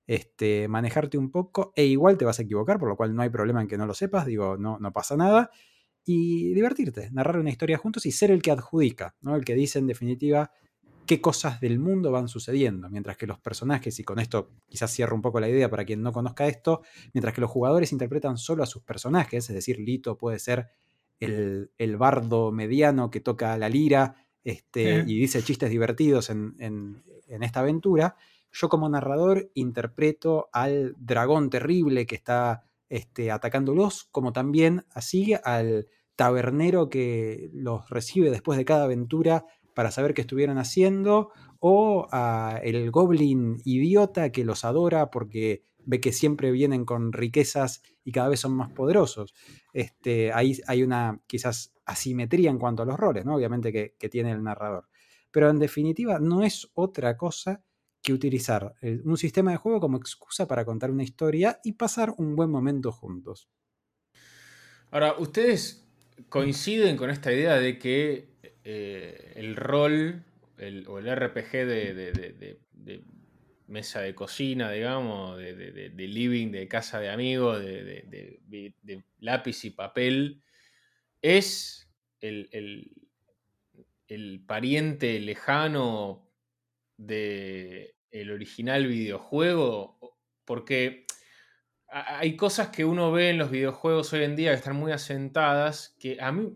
[0.08, 3.30] este, manejarte un poco e igual te vas a equivocar, por lo cual no hay
[3.30, 5.52] problema en que no lo sepas, digo, no, no pasa nada.
[6.06, 9.36] Y divertirte, narrar una historia juntos y ser el que adjudica, ¿no?
[9.36, 10.52] el que dice en definitiva
[11.06, 15.16] qué cosas del mundo van sucediendo, mientras que los personajes, y con esto quizás cierro
[15.16, 16.82] un poco la idea para quien no conozca esto,
[17.14, 20.70] mientras que los jugadores interpretan solo a sus personajes, es decir, Lito puede ser
[21.20, 27.60] el, bardo mediano que toca la lira este, y dice chistes divertidos en, en esta
[27.60, 28.16] aventura,
[28.52, 35.88] yo como narrador interpreto al dragón terrible que está este, atacándolos, como también así al
[36.16, 42.60] tabernero que los recibe después de cada aventura para saber qué estuvieron haciendo, o a
[42.64, 48.30] el goblin idiota que los adora porque ve que siempre vienen con riquezas y cada
[48.30, 49.34] vez son más poderosos.
[49.74, 53.36] Este, ahí hay una quizás asimetría en cuanto a los roles, ¿no?
[53.36, 54.88] obviamente que, que tiene el narrador.
[55.32, 57.64] Pero en definitiva no es otra cosa
[58.02, 62.36] que utilizar un sistema de juego como excusa para contar una historia y pasar un
[62.36, 63.50] buen momento juntos.
[64.92, 65.86] Ahora, ¿ustedes
[66.30, 68.30] coinciden con esta idea de que
[68.64, 70.24] eh, el rol
[70.88, 72.60] o el RPG de,
[73.68, 80.42] mesa de cocina, digamos, de, living, de casa de amigos, de, lápiz y papel,
[81.22, 81.90] es
[82.22, 82.92] el
[84.48, 86.27] pariente lejano
[86.98, 90.00] de el original videojuego,
[90.46, 91.06] porque
[91.90, 95.96] hay cosas que uno ve en los videojuegos hoy en día que están muy asentadas,
[96.00, 96.52] que a mí,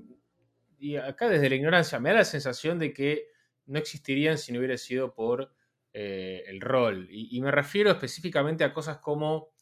[0.78, 3.28] y acá desde la ignorancia, me da la sensación de que
[3.68, 5.54] no existirían si no hubiera sido por
[5.94, 7.08] eh, el rol.
[7.10, 9.54] Y, me refiero específicamente a cosas como,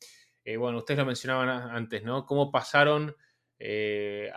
[0.44, 2.26] eh, bueno, ustedes lo mencionaban antes, ¿no?
[2.26, 3.16] Cómo pasaron
[3.60, 4.32] eh,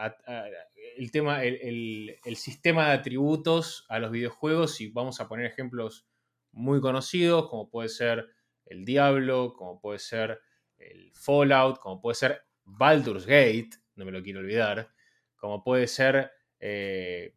[0.97, 6.07] el tema, el, el, sistema de atributos a los videojuegos, y vamos a poner ejemplos
[6.53, 8.29] muy conocidos, como puede ser
[8.67, 10.41] el Diablo, como puede ser
[10.79, 14.91] el Fallout, como puede ser Baldur's Gate, no me lo quiero olvidar,
[15.37, 17.35] como puede ser eh,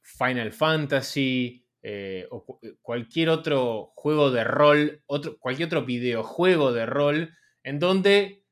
[0.00, 7.36] Final Fantasy, eh, o cualquier otro juego de rol, otro, cualquier otro videojuego de rol,
[7.64, 8.44] en donde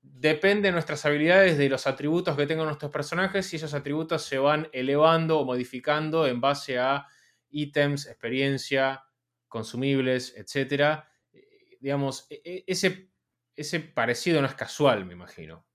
[0.00, 4.38] depende de nuestras habilidades de los atributos que tengan nuestros personajes y esos atributos se
[4.38, 7.06] van elevando o modificando en base a
[7.50, 9.04] ítems, experiencia,
[9.50, 11.12] consumibles, etcétera.
[11.32, 13.10] Eh, digamos, e, e, ese,
[13.54, 15.66] ese parecido no es casual, me imagino.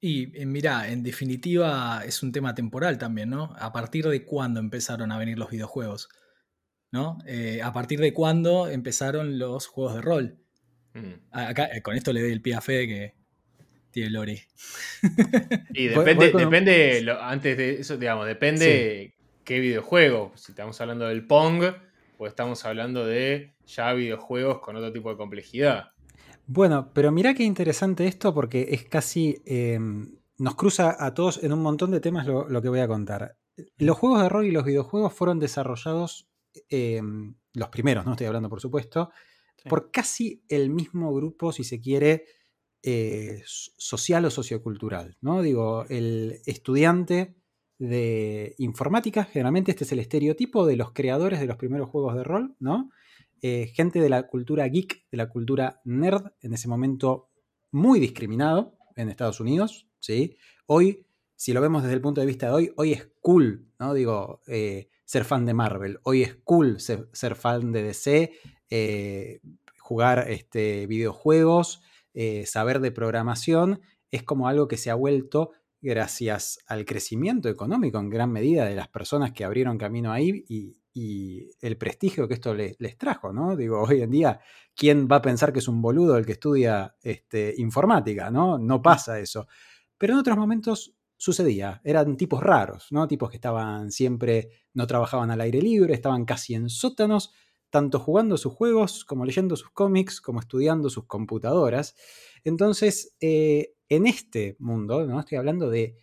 [0.00, 3.54] Y eh, mira, en definitiva es un tema temporal también, ¿no?
[3.58, 6.08] A partir de cuándo empezaron a venir los videojuegos,
[6.90, 7.18] ¿no?
[7.26, 10.38] Eh, a partir de cuándo empezaron los juegos de rol.
[10.94, 11.12] Mm.
[11.30, 13.14] Acá, con esto le doy el pie a Fede que
[13.92, 14.40] tiene Lori.
[15.72, 20.32] Y depende, depende antes de eso, digamos, depende qué videojuego.
[20.34, 21.62] Si estamos hablando del Pong,
[22.26, 25.92] estamos hablando de ya videojuegos con otro tipo de complejidad.
[26.46, 29.40] Bueno, pero mira qué interesante esto porque es casi...
[29.44, 33.36] Em, nos cruza a todos en un montón de temas lo, que voy a contar.
[33.76, 36.28] Los juegos de rol y los videojuegos fueron desarrollados,
[36.68, 39.10] em, los primeros, no estoy hablando por supuesto,
[39.68, 42.24] por casi el mismo grupo, si se quiere,
[42.82, 45.16] eh, social o sociocultural.
[45.20, 45.42] ¿no?
[45.42, 47.36] Digo, el estudiante
[47.82, 49.24] de informática.
[49.24, 52.90] Generalmente este es el estereotipo de los creadores de los primeros juegos de rol, ¿no?
[53.40, 57.28] Eh, gente de la cultura geek, de la cultura nerd, en ese momento
[57.72, 60.36] muy discriminado en Estados Unidos, ¿sí?
[60.66, 63.94] Hoy, si lo vemos desde el punto de vista de hoy, hoy es cool, ¿no?
[63.94, 68.32] Digo, eh, ser fan de Marvel, hoy es cool ser, fan de DC,
[68.70, 69.40] eh,
[69.80, 71.82] jugar este, videojuegos,
[72.44, 73.80] saber de programación,
[74.12, 75.50] es como algo que se ha vuelto
[75.82, 80.82] gracias al crecimiento económico en gran medida de las personas que abrieron camino ahí y,
[80.94, 83.56] y el prestigio que esto les, trajo, ¿no?
[83.56, 84.40] Digo, hoy en día,
[84.74, 88.58] ¿quién va a pensar que es un boludo el que estudia este, informática, ¿no?
[88.58, 89.46] No pasa eso.
[89.96, 93.08] Pero en otros momentos sucedía, eran tipos raros, ¿no?
[93.08, 97.32] Tipos que estaban siempre, no trabajaban al aire libre, estaban casi en sótanos,
[97.70, 101.94] tanto jugando sus juegos, como leyendo sus cómics, como estudiando sus computadoras.
[102.44, 105.20] Entonces, eh, en este mundo, ¿no?
[105.20, 105.96] Estoy hablando de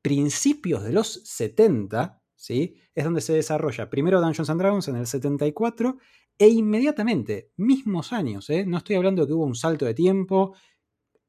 [0.00, 2.76] principios de los 70, ¿sí?
[2.94, 5.98] Es donde se desarrolla primero Dungeons and Dragons en el 74
[6.38, 8.64] e inmediatamente, mismos años, ¿eh?
[8.64, 10.54] no estoy hablando de que hubo un salto de tiempo,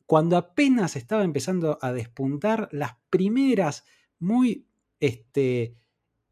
[0.06, 3.84] cuando apenas estaba empezando a despuntar las primeras
[4.19, 4.67] muy
[4.99, 5.78] este,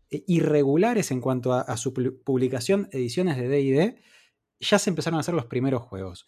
[0.10, 4.00] e, irregulares en cuanto a, su publicación, ediciones de DD,
[4.60, 6.28] ya se empezaron a hacer los primeros juegos.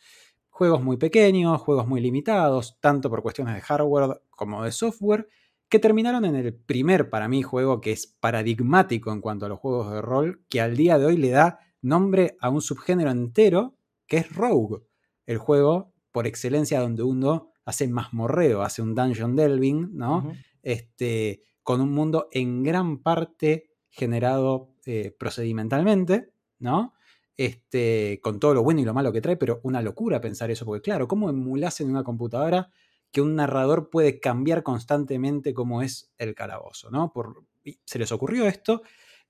[0.53, 5.27] Juegos muy pequeños, juegos muy limitados, tanto por cuestiones de hardware como de software,
[5.67, 9.57] que terminaron en el primer, para mí, juego que es paradigmático en cuanto a los
[9.57, 13.75] juegos de rol, que al día de hoy le da nombre a un subgénero entero,
[14.05, 14.83] que es Rogue,
[15.25, 20.31] el juego por excelencia donde uno hace morreo, hace un dungeon delving, ¿no?
[20.61, 26.93] este, con un mundo en gran parte generado eh, procedimentalmente, ¿no?
[27.35, 30.65] Este, con todo lo bueno y lo malo que trae, pero una locura pensar eso,
[30.65, 32.69] porque claro, ¿cómo emulas en una computadora
[33.11, 37.13] que un narrador puede cambiar constantemente cómo es el calabozo, ¿no?
[37.13, 37.45] Por,
[37.85, 38.81] se les ocurrió esto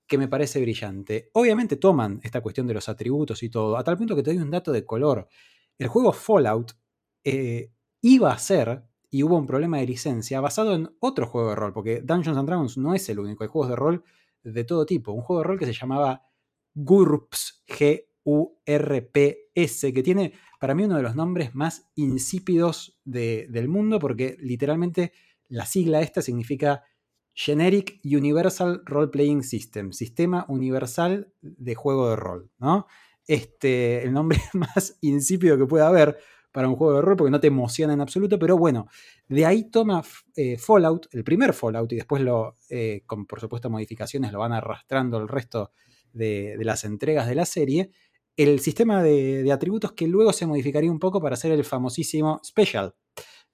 [0.07, 1.29] que me parece brillante.
[1.33, 4.41] Obviamente toman esta cuestión de los atributos y todo, a tal punto que te doy
[4.41, 5.27] un dato de color.
[5.77, 6.73] El juego Fallout
[7.23, 11.55] eh, iba a ser, y hubo un problema de licencia, basado en otro juego de
[11.55, 14.03] rol, porque Dungeons and Dragons no es el único, hay juegos de rol
[14.43, 15.11] de todo tipo.
[15.11, 16.25] Un juego de rol que se llamaba
[16.73, 18.03] GURPS, G-U-R-P-S,
[19.93, 25.13] que tiene para mí uno de los nombres más insípidos del mundo, porque literalmente
[25.47, 26.83] la sigla esta significa
[27.33, 32.87] Generic Universal Role Playing System, Sistema Universal de Juego de Rol, ¿no?
[33.27, 36.17] Este, el nombre más insípido que pueda haber
[36.53, 38.87] para un juego de rol, porque no te emociona en absoluto, pero bueno,
[39.27, 40.03] de ahí toma
[40.35, 44.53] eh, Fallout, el primer Fallout, y después lo, eh, con por supuesto modificaciones, lo van
[44.53, 45.71] arrastrando el resto
[46.13, 47.91] de, de las entregas de la serie,
[48.37, 52.95] el sistema de, atributos que luego se modificaría un poco para hacer el famosísimo Special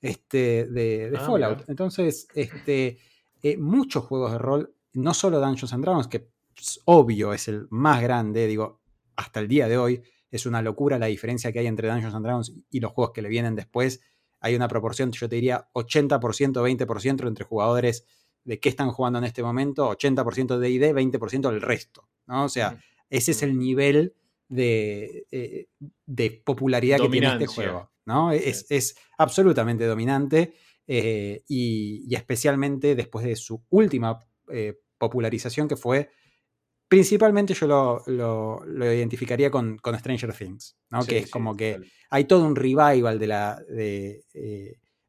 [0.02, 1.68] este, de, ah, Fallout.
[1.68, 2.98] Entonces, este,
[3.42, 7.68] eh, muchos juegos de rol, no solo Dungeons and Dragons, que es obvio es el
[7.70, 8.82] más grande, digo,
[9.16, 12.26] hasta el día de hoy, es una locura la diferencia que hay entre Dungeons and
[12.26, 14.02] Dragons y los juegos que le vienen después.
[14.40, 18.06] Hay una proporción, yo te diría 80%, 20% entre jugadores
[18.50, 22.10] de qué están jugando en este momento, 80% de ID, 20% del resto.
[22.26, 22.46] ¿no?
[22.46, 24.16] O sea, ese es el nivel
[24.50, 25.68] eh,
[26.08, 27.92] de, popularidad que tiene este juego.
[28.06, 28.32] ¿no?
[28.32, 30.56] Es, absolutamente dominante
[30.88, 36.10] eh, y, especialmente después de su última eh, popularización que fue,
[36.88, 41.06] principalmente yo lo, identificaría con, Stranger Things, ¿no?
[41.06, 43.62] que es como que hay todo un revival de la...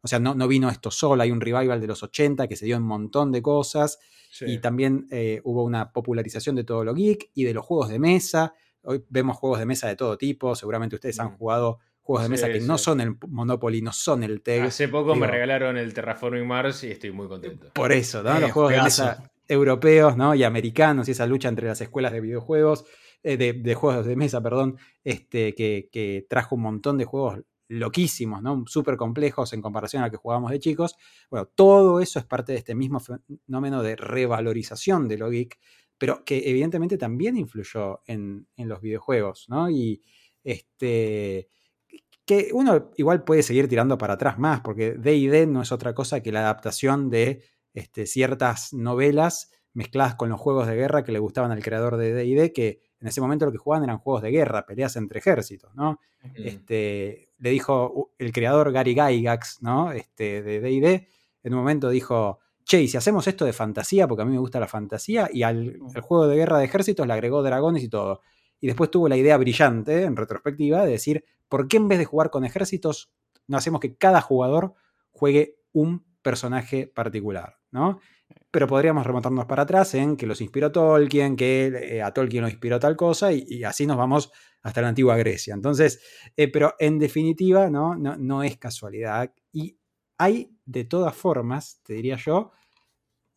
[0.02, 2.64] o sea, no, no, vino esto solo, hay un revival de los 80 que se
[2.64, 3.98] dio en un montón de cosas.
[4.42, 5.08] Y también
[5.42, 8.54] hubo una popularización de todo lo geek y de los juegos de mesa.
[8.82, 11.36] Hoy vemos juegos de mesa de todo tipo, seguramente ustedes han mm.
[11.36, 14.62] jugado juegos de mesa que no son el Monopoly, no son el TEG.
[14.62, 17.72] Hace poco me regalaron el Terraforming Mars y estoy muy contento.
[17.74, 18.38] Por eso, ¿no?
[18.38, 20.34] Los juegos de mesa europeos ¿no?
[20.34, 22.84] y americanos y esa lucha entre las escuelas de videojuegos,
[23.24, 28.64] eh, de, juegos de mesa, perdón, este, que, trajo un montón de juegos loquísimos, ¿no?
[28.66, 30.96] Súper complejos en comparación a lo que jugábamos de chicos.
[31.30, 35.59] Bueno, todo eso es parte de este mismo fenómeno de revalorización de lo geek
[36.00, 39.68] pero que evidentemente también influyó en, los videojuegos, ¿no?
[39.68, 40.02] Y
[40.42, 41.46] este,
[42.24, 46.22] que uno igual puede seguir tirando para atrás más, porque DD no es otra cosa
[46.22, 51.18] que la adaptación de este, ciertas novelas mezcladas con los juegos de guerra que le
[51.18, 54.30] gustaban al creador de DD, que en ese momento lo que jugaban eran juegos de
[54.30, 55.98] guerra, peleas entre ejércitos, ¿no?
[56.34, 59.92] Este, le dijo el creador Gary Gygax, ¿no?
[59.92, 61.08] Este, de DD,
[61.42, 64.38] en un momento dijo, che, y si hacemos esto de fantasía, porque a mí me
[64.38, 66.00] gusta la fantasía, y al mm.
[66.02, 68.20] juego de guerra de ejércitos le agregó dragones y todo.
[68.60, 72.04] Y después tuvo la idea brillante, en retrospectiva, de decir, ¿por qué en vez de
[72.04, 73.11] jugar con ejércitos,
[73.46, 74.74] no hacemos que cada jugador
[75.11, 77.61] juegue un personaje particular?
[77.70, 78.01] ¿no?
[78.51, 82.48] Pero podríamos remontarnos para atrás en que los inspiró Tolkien, que eh, a Tolkien lo
[82.48, 84.32] inspiró tal cosa, y, así nos vamos
[84.62, 85.55] hasta la antigua Grecia.
[85.55, 86.03] Entonces,
[86.36, 87.94] eh, pero en definitiva, ¿no?
[87.94, 89.32] No, no es casualidad.
[89.53, 89.78] Y
[90.18, 92.51] hay, de todas formas, te diría yo,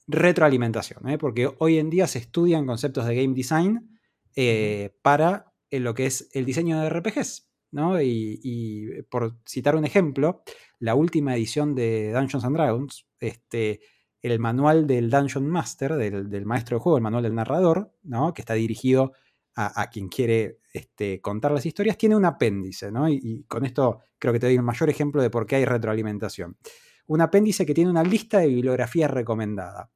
[0.08, 1.18] retroalimentación, ¿eh?
[1.18, 3.98] porque hoy en día se estudian conceptos de game design
[4.36, 7.50] eh, para lo que es el diseño de RPGs.
[7.72, 8.02] ¿no?
[8.02, 10.44] Y, por citar un ejemplo,
[10.80, 13.80] la última edición de Dungeons and Dragons este,
[14.24, 18.34] el manual del Dungeon Master, del, maestro de juego, el manual del narrador, ¿no?
[18.34, 19.12] que está dirigido
[19.56, 23.08] a, quien quiere este, contar las historias, tiene un apéndice, ¿no?
[23.08, 26.58] Y, con esto creo que te doy el mayor ejemplo de por qué hay retroalimentación.
[27.06, 29.92] Un apéndice que tiene una lista de bibliografía recomendada.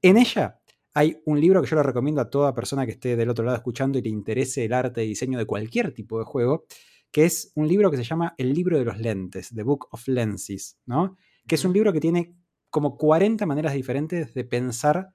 [0.00, 0.60] En ella
[0.94, 3.56] hay un libro que yo le recomiendo a toda persona que esté del otro lado
[3.56, 6.66] escuchando y le interese el arte y diseño de cualquier tipo de juego,
[7.10, 10.06] que es un libro que se llama El libro de los lentes, The Book of
[10.06, 11.16] Lenses, ¿no?
[11.48, 12.36] Que es un libro que tiene
[12.72, 15.14] como 40 maneras diferentes de pensar.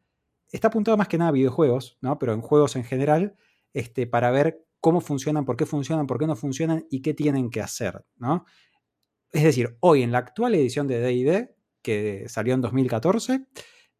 [0.51, 2.19] Está apuntado más que nada a videojuegos, ¿no?
[2.19, 3.35] Pero en juegos en general,
[3.73, 7.49] este, para ver cómo funcionan, por qué funcionan, por qué no funcionan y qué tienen
[7.49, 8.45] que hacer, ¿no?
[9.31, 13.47] Es decir, hoy en la actual edición de DD, que salió en 2014,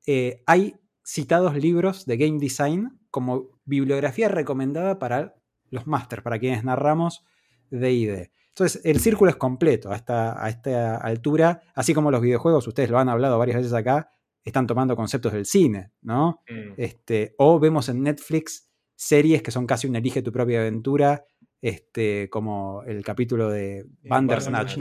[0.06, 5.36] eh, hay citados libros de game design como bibliografía recomendada para
[5.72, 7.26] los másters, para quienes narramos
[7.72, 8.30] DD.
[8.58, 12.90] Entonces, el círculo es completo a esta, a esta altura, así como los videojuegos, ustedes
[12.90, 14.10] lo han hablado varias veces acá,
[14.44, 16.42] están tomando conceptos del cine, ¿no?
[16.50, 16.74] Mm.
[16.76, 21.24] Este, o vemos en Netflix series que son casi un elige tu propia aventura,
[21.62, 24.78] este, como el capítulo de Bandersnatch,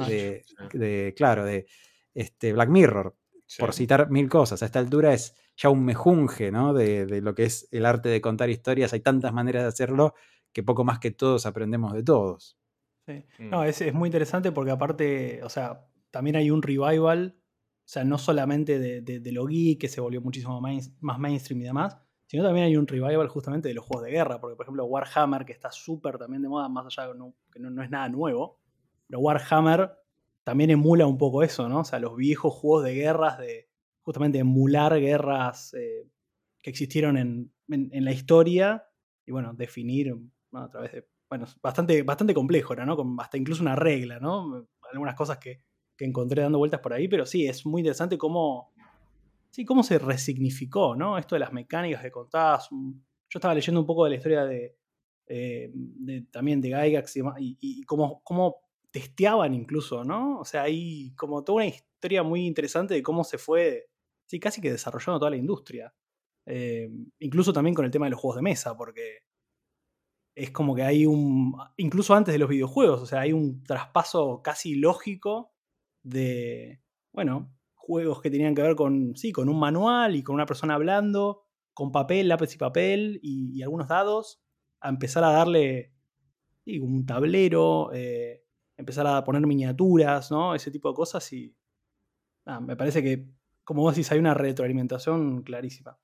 [0.72, 1.66] de, claro, de
[2.14, 3.14] este, Black Mirror,
[3.58, 4.62] por citar mil cosas.
[4.62, 6.72] A esta altura es ya un mejunje ¿no?
[6.72, 8.94] de, lo que es el arte de contar historias.
[8.94, 10.14] Hay tantas maneras de hacerlo
[10.50, 12.56] que poco más que todos aprendemos de todos.
[13.06, 13.24] Sí.
[13.38, 13.50] Mm.
[13.50, 18.18] No, es, muy interesante porque aparte, o sea, también hay un revival, o sea, no
[18.18, 21.96] solamente de, de, lo geek, que se volvió muchísimo más, más mainstream y demás,
[22.26, 25.44] sino también hay un revival justamente de los juegos de guerra, porque por ejemplo Warhammer,
[25.44, 27.14] que está súper también de moda, más allá de
[27.52, 28.60] que no, es nada nuevo,
[29.06, 29.92] pero Warhammer
[30.42, 31.80] también emula un poco eso, ¿no?
[31.80, 33.68] O sea, los viejos juegos de guerras, de
[34.02, 36.08] justamente emular guerras eh,
[36.60, 38.84] que existieron en, la historia
[39.24, 40.14] y bueno, definir
[40.52, 42.96] a través de, bueno, bastante, bastante complejo era, ¿no?
[42.96, 44.68] Con hasta incluso una regla, ¿no?
[44.92, 45.64] Algunas cosas que,
[45.96, 48.72] que encontré dando vueltas por ahí, pero sí, es muy interesante cómo
[49.56, 51.16] sí, cómo se resignificó, ¿no?
[51.16, 52.68] Esto de las mecánicas de contadas.
[52.70, 54.76] Yo estaba leyendo un poco de la historia de,
[55.26, 55.72] eh,
[56.30, 57.22] también de Gygax y,
[57.60, 58.60] y, cómo,
[58.90, 60.40] testeaban incluso, ¿no?
[60.40, 63.88] O sea, hay como toda una historia muy interesante de cómo se fue,
[64.26, 65.94] sí, casi que desarrollando toda la industria.
[66.44, 69.20] Eh, incluso también con el tema de los juegos de mesa, porque
[70.36, 74.42] es como que hay un, incluso antes de los videojuegos, o sea, hay un traspaso
[74.44, 75.54] casi lógico
[76.02, 80.44] de, bueno, juegos que tenían que ver con, sí, con un manual y con una
[80.44, 84.42] persona hablando, con papel, lápiz y papel y, algunos dados,
[84.80, 85.94] a empezar a darle
[86.66, 88.44] un tablero, eh,
[88.76, 90.54] empezar a poner miniaturas, ¿no?
[90.54, 91.56] Ese tipo de cosas y
[92.60, 93.26] me parece que,
[93.64, 95.98] como vos decís, hay una retroalimentación clarísima.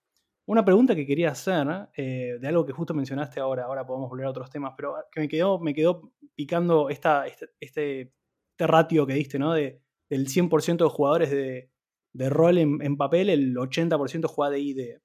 [0.53, 4.27] Una pregunta que quería hacer, eh, de algo que justo mencionaste ahora, ahora podemos volver
[4.27, 8.13] a otros temas, pero que me quedó, me quedó picando esta, este, este,
[8.59, 9.55] ratio que diste, ¿no?
[9.55, 9.81] De,
[10.11, 11.71] del 100% de jugadores de,
[12.13, 14.99] de rol en, papel, el 80% juega de ID.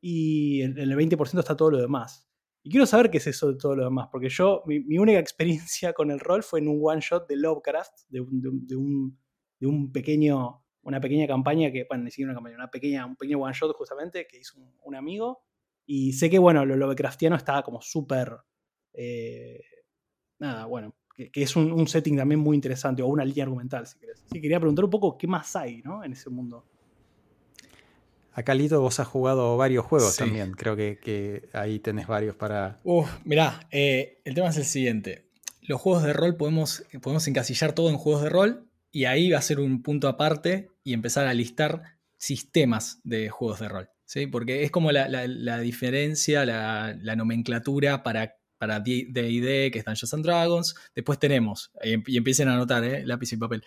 [0.00, 2.30] Y en el 20% está todo lo demás.
[2.62, 5.92] Y quiero saber qué es eso de todo lo demás, porque yo, mi, única experiencia
[5.92, 9.18] con el rol fue en un one shot de Lovecraft, de un, de, un,
[9.58, 13.38] de un pequeño, una pequeña campaña que, bueno, ni una campaña, una pequeña, un pequeño
[13.38, 15.42] one shot justamente que hizo un, amigo.
[15.86, 18.36] Y sé que, bueno, lo Lovecraftiano estaba como súper.
[18.92, 19.60] Eh,
[20.38, 24.22] nada, bueno, que, es un, setting también muy interesante, o una línea argumental, si querés.
[24.30, 26.04] Sí, quería preguntar un poco qué más hay ¿no?
[26.04, 26.66] en ese mundo.
[28.32, 30.52] Acá, Lito, vos has jugado varios juegos también.
[30.52, 32.80] Creo que, ahí tenés varios para.
[32.82, 35.26] Uf, mirá, eh, el tema es el siguiente.
[35.60, 39.38] Los juegos de rol podemos, podemos encasillar todo en juegos de rol y ahí va
[39.38, 43.90] a ser un punto aparte y empezar a listar sistemas de juegos de rol.
[44.04, 44.26] ¿sí?
[44.28, 50.24] Porque es como la, diferencia, la, la, nomenclatura para para D&D, que están Dungeons and
[50.24, 50.74] Dragons.
[50.94, 53.64] Después tenemos, y empiecen a anotar, eh, lápiz y papel.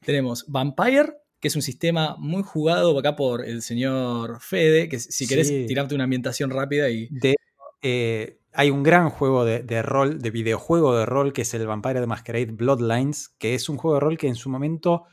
[0.00, 5.28] Tenemos Vampire, que es un sistema muy jugado acá por el señor Fede, que si
[5.28, 7.08] querés tirarte una ambientación rápida y...
[7.10, 7.36] De,
[7.82, 12.00] eh, hay un gran juego de, rol, de videojuego de rol, que es el Vampire
[12.00, 15.04] the Masquerade Bloodlines, que es un juego de rol que en su momento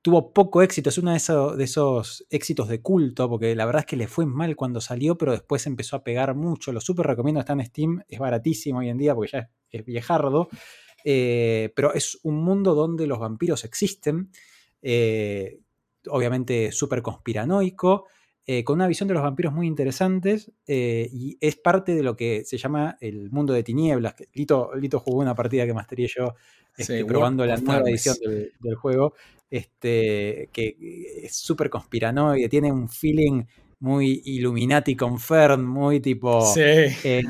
[0.00, 3.86] tuvo poco éxito, es uno de esos, de éxitos de culto, porque la verdad es
[3.86, 6.72] que le fue mal cuando salió, pero después empezó a pegar mucho.
[6.72, 10.48] Lo súper recomiendo, está en Steam, es baratísimo hoy en día porque ya es, viejardo,
[11.04, 14.30] eh, pero es un mundo donde los vampiros existen,
[14.82, 15.58] eh,
[16.06, 18.06] obviamente súper conspiranoico.
[18.50, 22.44] Eh, con una visión de los vampiros muy interesantes y es parte de lo que
[22.46, 24.14] se llama el mundo de tinieblas.
[24.32, 26.34] Lito, Lito jugó una partida que masteré yo
[26.74, 29.12] este, probando la nueva edición del, del, juego
[29.50, 30.76] este, que
[31.24, 33.44] es súper conspiranoide, tiene un feeling
[33.80, 36.44] muy Illuminati confirm, muy tipo.
[36.44, 36.60] Sí.
[36.60, 37.22] Eh,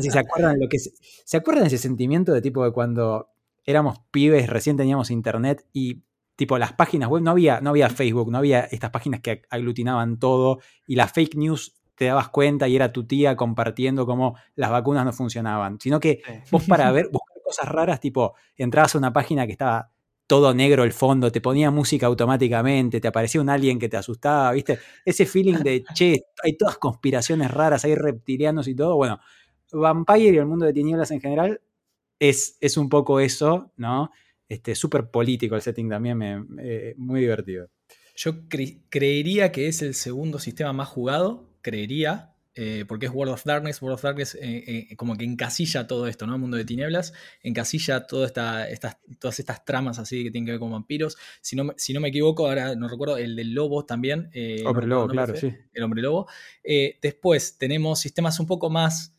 [0.00, 3.30] si se acuerdan lo que ¿Se acuerdan ese sentimiento de tipo de cuando
[3.64, 6.02] éramos pibes, recién teníamos internet y
[6.36, 10.18] tipo las páginas web, no había, no había Facebook, no había estas páginas que aglutinaban
[10.18, 14.70] todo y las fake news te dabas cuenta y era tu tía compartiendo cómo las
[14.70, 19.12] vacunas no funcionaban, sino que vos para ver, buscar cosas raras, tipo, entrabas a una
[19.12, 19.90] página que estaba
[20.26, 24.52] todo negro el fondo, te ponía música automáticamente, te aparecía un alien que te asustaba,
[24.52, 24.78] ¿viste?
[25.04, 28.96] Ese feeling de, che, hay todas conspiraciones raras, hay reptilianos y todo.
[28.96, 29.20] Bueno,
[29.72, 31.60] Vampire y el mundo de tinieblas en general
[32.18, 34.10] es, es un poco eso, ¿no?
[34.48, 37.68] Este, súper político el setting también, me, muy divertido.
[38.16, 38.48] Yo
[38.88, 43.82] creería que es el segundo sistema más jugado, creería, eh, porque es World of Darkness.
[43.82, 46.38] World of Darkness eh, eh, como que encasilla todo esto, ¿no?
[46.38, 50.60] Mundo de tinieblas, encasilla toda esta, estas, todas estas tramas así que tienen que ver
[50.60, 51.18] con vampiros.
[51.42, 54.30] Si no, si no me equivoco, ahora no recuerdo, el del lobo también.
[54.64, 55.52] hombre lobo, claro, sí.
[55.74, 56.26] El hombre lobo.
[57.02, 59.14] después tenemos sistemas un poco más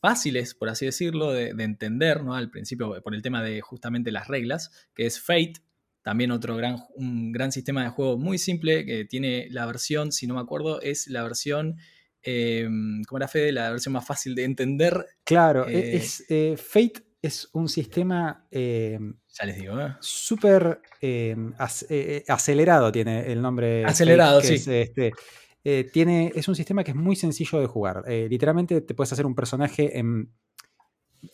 [0.00, 2.34] fáciles, por así decirlo, de, entender, ¿no?
[2.34, 5.54] Al principio, por el tema de justamente las reglas, que es Fate,
[6.02, 10.26] también otro gran, un gran sistema de juego muy simple que tiene la versión, si
[10.26, 11.76] no me acuerdo, es la versión
[12.22, 13.52] Em, ¿cómo era Fede?
[13.52, 15.06] La versión más fácil de entender.
[15.24, 18.46] Claro, e, es, eh, Fate es un sistema.
[18.50, 21.36] Em, ya les digo, Súper eh,
[22.28, 23.84] acelerado, tiene el nombre.
[23.84, 24.54] Acelerado, sí.
[24.54, 25.12] Es, este,
[25.64, 28.04] eh, tiene, es un sistema que es muy sencillo de jugar.
[28.06, 30.32] literalmente te puedes hacer un personaje en.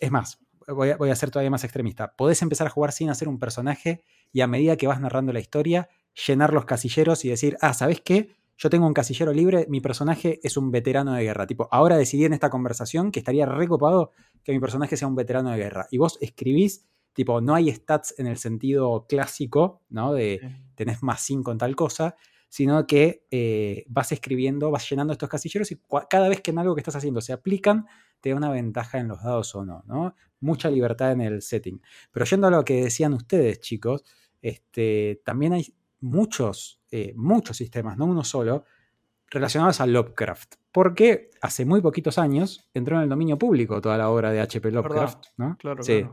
[0.01, 2.15] Es más, voy a, voy a, ser todavía más extremista.
[2.17, 4.03] Podés empezar a jugar sin hacer un personaje
[4.33, 5.89] y a medida que vas narrando la historia,
[6.27, 8.35] llenar los casilleros y decir, ah, ¿sabes qué?
[8.57, 11.47] yo tengo un casillero libre, mi personaje es un veterano de guerra.
[11.47, 14.13] Tipo, ahora decidí en esta conversación que estaría recopado
[14.43, 15.87] que mi personaje sea un veterano de guerra.
[15.91, 20.13] Y vos escribís, tipo, no hay stats en el sentido clásico, ¿no?
[20.13, 20.41] De
[20.77, 22.15] tenés más 5 en tal cosa,
[22.55, 26.77] sino que eh, vas escribiendo, vas llenando estos casilleros y cada vez que en algo
[26.77, 27.89] que estás haciendo se aplican,
[28.21, 30.15] te da una ventaja en los dados o no, ¿no?
[30.39, 31.83] Mucha libertad en el setting.
[32.13, 34.05] Pero yendo a lo que decían ustedes, chicos,
[34.41, 38.67] este, también hay muchos, eh, muchos sistemas, no uno solo,
[39.27, 40.55] relacionados a Lovecraft.
[40.71, 44.71] Porque hace muy poquitos años entró en el dominio público toda la obra de H.P.
[44.71, 45.25] Lovecraft.
[45.39, 45.57] ¿no?
[45.59, 46.07] Claro, sí.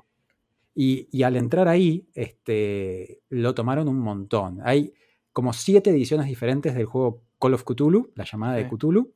[0.73, 4.57] Y, al entrar ahí, este, lo tomaron un montón.
[4.63, 4.95] Hay
[5.33, 9.13] como siete ediciones diferentes del juego Call of Cthulhu, la llamada de Cthulhu.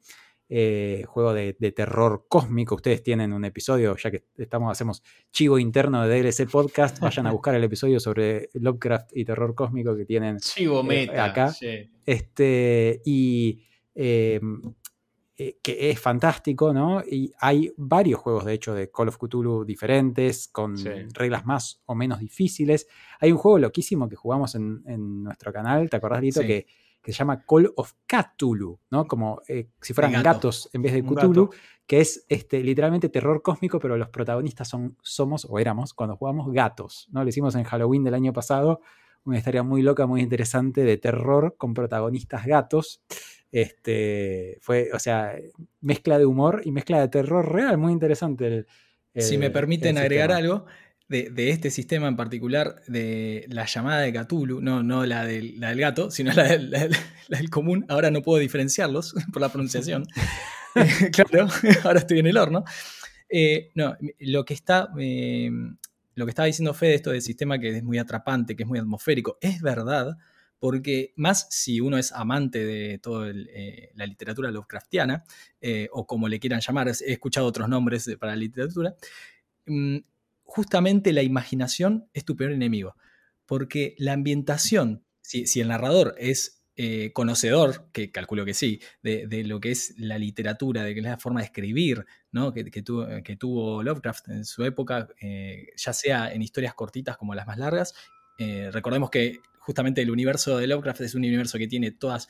[0.48, 2.76] Eh, juego de, terror cósmico.
[2.76, 5.02] Ustedes tienen un episodio, ya que estamos, hacemos
[5.32, 7.00] chivo interno de DLC Podcast.
[7.00, 11.52] Vayan a buscar el episodio sobre Lovecraft y terror cósmico que tienen chivo eh, acá.
[12.06, 13.64] Este, y
[13.96, 14.62] em,
[15.38, 17.02] eh, que es fantástico, ¿no?
[17.02, 20.76] Y hay varios juegos, de hecho, de Call of Cthulhu diferentes, con
[21.14, 22.88] reglas más o menos difíciles.
[23.20, 26.42] Hay un juego loquísimo que jugamos en, nuestro canal, ¿te acordás, Lito?
[26.42, 26.66] Que
[27.06, 29.06] que se llama Call of Cthulhu, ¿no?
[29.06, 31.52] Como eh, si fueran gatos en vez de Cthulhu,
[31.86, 36.52] que es este, literalmente terror cósmico, pero los protagonistas son, somos o éramos cuando jugamos
[36.52, 37.22] gatos, ¿no?
[37.22, 38.82] Lo hicimos en Halloween del año pasado,
[39.24, 43.04] una historia muy loca, muy interesante de terror con protagonistas gatos.
[43.56, 45.34] Este, fue, o sea,
[45.80, 48.66] mezcla de humor y mezcla de terror real, muy interesante.
[49.16, 50.66] si me permiten agregar algo,
[51.08, 55.80] de, este sistema en particular, de la llamada de Cthulhu, no, no la, del, del
[55.80, 60.06] gato, sino la del, común, ahora no puedo diferenciarlos por la pronunciación.
[61.14, 61.48] claro,
[61.86, 62.66] ahora estoy en el horno.
[63.30, 64.90] Eh, no, lo que está.
[65.00, 65.50] Eh,
[66.16, 68.80] lo que estaba diciendo Fede, esto del sistema que es muy atrapante, que es muy
[68.80, 70.18] atmosférico, es verdad,
[70.60, 75.24] porque más si uno es amante de toda eh, la literatura Lovecraftiana,
[75.92, 78.96] o como le quieran llamar, he escuchado otros nombres para la literatura,
[79.66, 79.98] mm,
[80.46, 82.96] justamente la imaginación es tu peor enemigo,
[83.46, 89.60] porque la ambientación, si, el narrador es eh, conocedor, que calculo que sí, de, lo
[89.60, 92.54] que es la literatura, de que la forma de escribir ¿no?
[92.54, 97.48] que, que, tuvo, Lovecraft en su época, eh, ya sea en historias cortitas como las
[97.48, 97.96] más largas.
[98.38, 102.30] Eh, recordemos que justamente el universo de Lovecraft es un universo que tiene todas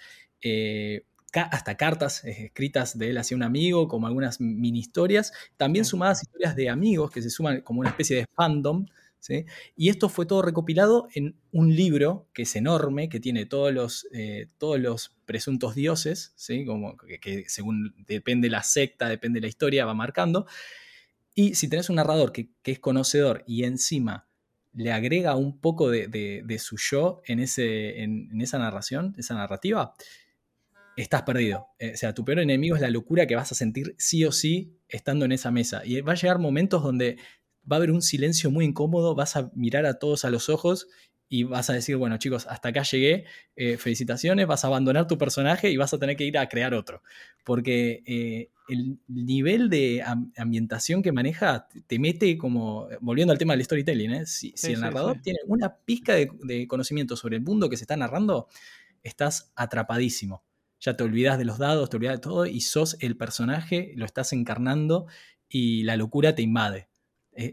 [1.41, 6.23] hasta cartas eh, escritas de él hacia un amigo, como algunas mini historias, también sumadas
[6.23, 8.85] historias de amigos que se suman como una especie de fandom.
[9.19, 9.45] ¿sí?
[9.75, 14.07] Y esto fue todo recopilado en un libro que es enorme, que tiene todos los,
[14.13, 16.65] eh, todos los presuntos dioses, ¿sí?
[16.65, 20.45] como que, según depende la secta, depende la historia, va marcando.
[21.33, 24.27] Y si tenés un narrador que, es conocedor y encima
[24.75, 29.93] le agrega un poco de, su yo en, en esa narración, esa narrativa,
[30.95, 31.67] estás perdido.
[31.79, 34.31] Eh, o sea, tu peor enemigo es la locura que vas a sentir sí o
[34.31, 35.81] sí estando en esa mesa.
[35.85, 37.17] Y va a llegar momentos donde
[37.69, 40.87] va a haber un silencio muy incómodo, vas a mirar a todos a los ojos
[41.27, 45.17] y vas a decir, bueno chicos, hasta acá llegué, eh, felicitaciones, vas a abandonar tu
[45.17, 47.01] personaje y vas a tener que ir a crear otro.
[47.43, 50.03] Porque eh, el nivel de
[50.37, 54.25] ambientación que maneja te mete como, volviendo al tema del storytelling, ¿eh?
[54.25, 58.47] si, el narrador tiene una pizca de, conocimiento sobre el mundo que se está narrando,
[59.03, 60.43] estás atrapadísimo.
[60.79, 64.05] Ya te olvidas de los dados, te olvidas de todo y sos el personaje, lo
[64.05, 65.07] estás encarnando
[65.49, 66.87] y la locura te invade.
[67.33, 67.51] E,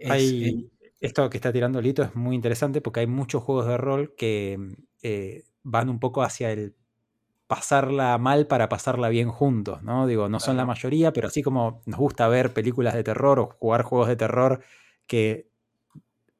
[1.02, 4.76] esto que está tirando Lito es muy interesante porque hay muchos juegos de rol que
[5.02, 6.76] eh, van un poco hacia el
[7.48, 10.06] pasarla mal para pasarla bien juntos, ¿no?
[10.06, 13.46] Digo, no son la mayoría, pero así como nos gusta ver películas de terror o
[13.48, 14.60] jugar juegos de terror
[15.08, 15.50] que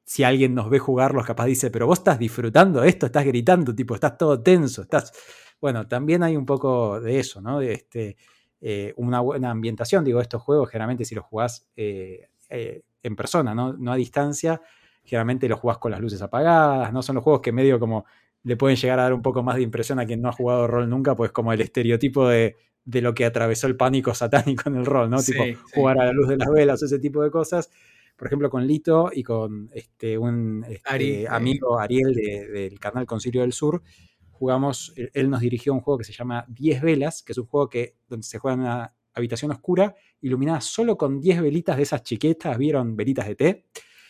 [0.05, 3.93] si alguien nos ve jugarlos capaz dice, pero vos estás disfrutando esto, estás gritando, tipo,
[3.95, 5.11] estás todo tenso, estás...
[5.59, 7.59] Bueno, también hay un poco de eso, ¿no?
[7.59, 8.17] De este,
[8.61, 13.55] eh, una buena ambientación, digo, estos juegos generalmente si los jugás eh, eh, en persona,
[13.55, 13.73] ¿no?
[13.73, 14.61] no a distancia,
[15.03, 17.01] generalmente los jugás con las luces apagadas, ¿no?
[17.01, 18.05] Son los juegos que medio como
[18.43, 20.67] le pueden llegar a dar un poco más de impresión a quien no ha jugado
[20.67, 24.85] rol nunca, pues como el estereotipo de, lo que atravesó el pánico satánico en el
[24.85, 25.21] rol, ¿no?
[25.21, 25.43] tipo,
[25.73, 27.71] jugar a la luz de las velas, ese tipo de cosas.
[28.15, 33.53] Por ejemplo, con Lito y con este, un este, amigo Ariel del canal Concilio del
[33.53, 33.81] Sur,
[34.29, 37.69] jugamos, él nos dirigió un juego que se llama 10 velas, que es un juego
[37.69, 42.03] que, donde se juega en una habitación oscura, iluminada solo con 10 velitas de esas
[42.03, 42.95] chiquetas, ¿vieron?
[42.95, 43.65] Velitas de té.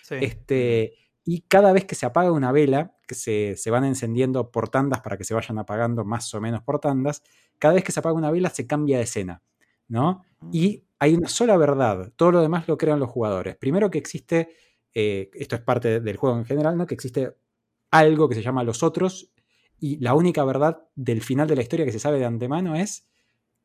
[0.09, 0.93] Este,
[1.25, 5.17] y cada vez que se apaga una vela, que se, van encendiendo por tandas para
[5.17, 7.23] que se vayan apagando más o menos por tandas,
[7.57, 9.41] cada vez que se apaga una vela se cambia de escena,
[9.87, 10.25] ¿no?
[10.41, 10.49] Mm.
[10.51, 13.55] Y hay una sola verdad, todo lo demás lo crean los jugadores.
[13.55, 14.55] Primero que existe,
[14.93, 16.85] eh, esto es parte del juego en general, ¿no?
[16.85, 17.35] Que existe
[17.91, 19.31] algo que se llama los otros
[19.79, 23.07] y la única verdad del final de la historia que se sabe de antemano es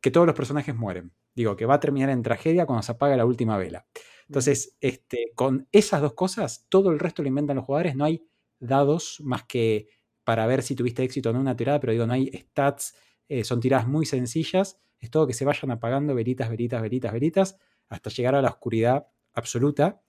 [0.01, 1.13] que todos los personajes mueren.
[1.35, 3.87] Digo, que va a terminar en tragedia cuando se apaga la última vela.
[4.27, 7.97] Entonces, este, con esas dos cosas, todo el resto lo inventan los jugadores.
[7.97, 8.27] No hay
[8.61, 9.89] dados más que
[10.25, 12.95] para ver si tuviste éxito en una tirada, pero digo, no hay stats,
[13.29, 14.81] eh, son tiradas muy sencillas.
[14.99, 17.57] Es todo que se vayan apagando velitas, velitas, velitas, velitas,
[17.89, 20.03] hasta llegar a la oscuridad absoluta,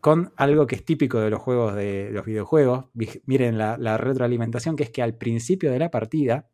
[0.00, 2.86] con algo que es típico de los juegos de los videojuegos.
[3.24, 6.48] Miren la, la retroalimentación, que es que al principio de la partida,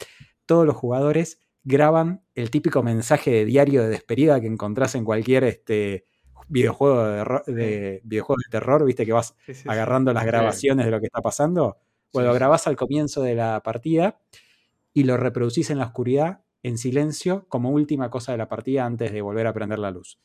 [0.47, 5.45] todos los jugadores graban el típico mensaje de diario de despedida que encontrás en cualquier
[5.45, 6.07] este,
[6.49, 9.35] videojuego de, de, videojuego de terror, viste que vas
[9.67, 11.79] agarrando las grabaciones de lo que está pasando.
[12.12, 14.21] Bueno, lo grabás al comienzo de la partida
[14.93, 19.12] y lo reproducís en la oscuridad, en silencio, como última cosa de la partida antes
[19.12, 20.21] de volver a prender la luz.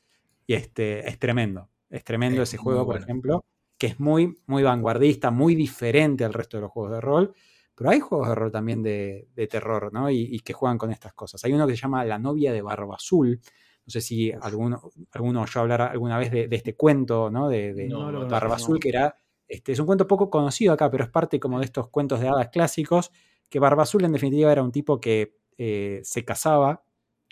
[0.46, 1.70] Y este, es tremendo.
[1.90, 3.44] Es tremendo ese juego, por ejemplo,
[3.78, 7.34] que es muy, muy vanguardista, muy diferente al resto de los juegos de rol.
[7.80, 10.10] Pero hay juegos de rol también de, terror, ¿no?
[10.10, 11.42] Y, y, que juegan con estas cosas.
[11.46, 13.40] Hay uno que se llama La novia de Barba Azul,
[13.86, 14.82] no sé si alguno,
[15.14, 17.48] alguno oyó hablar alguna vez de, este cuento, ¿no?
[17.48, 17.88] De, de
[18.30, 19.18] Barba Azul, que era.
[19.48, 22.28] Este, es un cuento poco conocido acá, pero es parte como de estos cuentos de
[22.28, 23.12] hadas clásicos,
[23.48, 26.84] que Barba Azul en definitiva era un tipo que eh, se casaba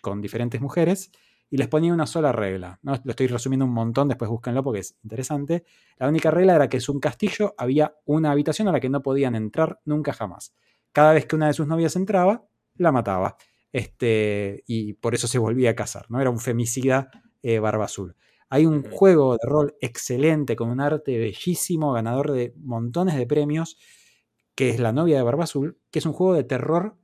[0.02, 1.12] con diferentes mujeres
[1.50, 2.80] y les ponía una sola regla.
[2.82, 2.94] ¿no?
[3.04, 5.64] Lo estoy resumiendo un montón, después búsquenlo porque es interesante.
[5.98, 9.02] La única regla era que en su castillo había una habitación a la que no
[9.02, 10.54] podían entrar nunca jamás.
[10.92, 12.46] Cada vez que una de sus novias entraba,
[12.76, 13.38] la mataba.
[13.72, 16.20] Este, y por eso se volvía a casar, ¿no?
[16.20, 17.12] Era un femicida
[17.44, 18.16] eh, barba azul.
[18.50, 23.78] Hay un juego de rol excelente con un arte bellísimo, ganador de montones de premios,
[24.56, 26.98] que es La novia de Barba Azul, que es un juego de terror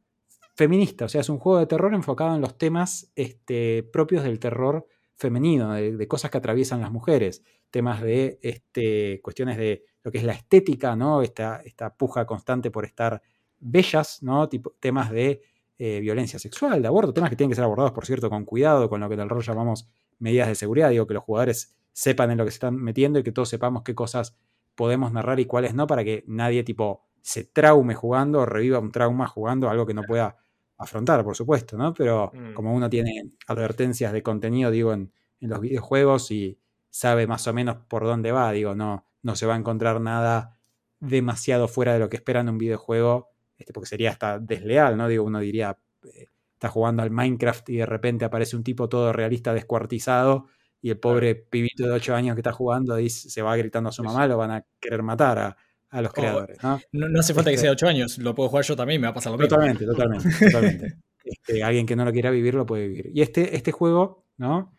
[0.56, 4.39] feminista, o sea, es un juego de terror enfocado en los temas este, propios del
[4.39, 10.20] terror femenino, de, cosas que atraviesan las mujeres, temas de este, cuestiones de lo que
[10.20, 11.22] es la estética, ¿no?
[11.22, 13.22] Esta, esta puja constante por estar
[13.60, 14.49] bellas, ¿no?
[14.49, 15.41] Tipo, temas de
[15.78, 18.89] eh, violencia sexual, de aborto, temas que tienen que ser abordados, por cierto, con cuidado,
[18.89, 19.88] con lo que en el rol llamamos
[20.20, 23.24] medidas de seguridad, digo, que los jugadores sepan en lo que se están metiendo y
[23.24, 24.36] que todos sepamos qué cosas
[24.76, 28.91] podemos narrar y cuáles no, para que nadie tipo se traume jugando o reviva un
[28.91, 30.42] trauma jugando, algo que no pueda
[30.84, 31.93] afrontar, por supuesto, ¿no?
[31.93, 32.53] Pero mm.
[32.53, 36.57] como uno tiene advertencias de contenido, digo, en, los videojuegos y
[36.89, 40.57] sabe más o menos por dónde va, digo, no, no se va a encontrar nada
[41.01, 45.07] demasiado fuera de lo que esperan un videojuego este, porque sería hasta desleal, ¿no?
[45.07, 49.11] Digo, uno diría, eh, está jugando al Minecraft y de repente aparece un tipo todo
[49.13, 50.47] realista descuartizado
[50.81, 54.03] y el pobre pibito de 8 años que está jugando se va gritando a su
[54.03, 55.57] mamá, lo van a querer matar a,
[56.01, 56.57] los creadores.
[56.63, 56.79] ¿no?
[56.91, 57.19] ¿no?
[57.19, 59.13] hace falta que este sea 8 años, lo puedo jugar yo también, me va a
[59.13, 59.49] pasar lo mismo.
[59.49, 60.97] Totalmente, totalmente, totalmente.
[61.23, 63.11] Este, alguien que no lo quiera vivir lo puede vivir.
[63.13, 64.73] Y este, este juego, ¿no?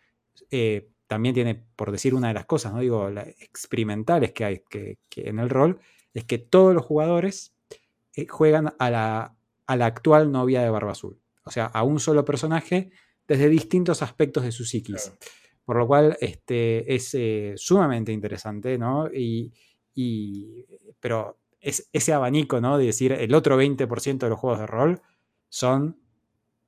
[0.50, 2.80] Eh, también tiene, por decir una de las cosas, ¿no?
[2.80, 3.08] Digo,
[3.38, 5.80] experimentales que hay que, que en el rol,
[6.14, 7.54] es que todos los jugadores
[8.16, 9.36] eh, juegan a la,
[9.66, 11.20] actual novia de Barba Azul.
[11.44, 12.90] O sea, a un solo personaje
[13.26, 15.12] desde distintos aspectos de su psiquis.
[15.64, 19.08] Por lo cual este, es eh, sumamente interesante, ¿no?
[19.12, 19.52] Y,
[21.00, 22.78] pero es, ese abanico, ¿no?
[22.78, 25.02] De decir el otro 20% de los juegos de rol
[25.48, 25.98] son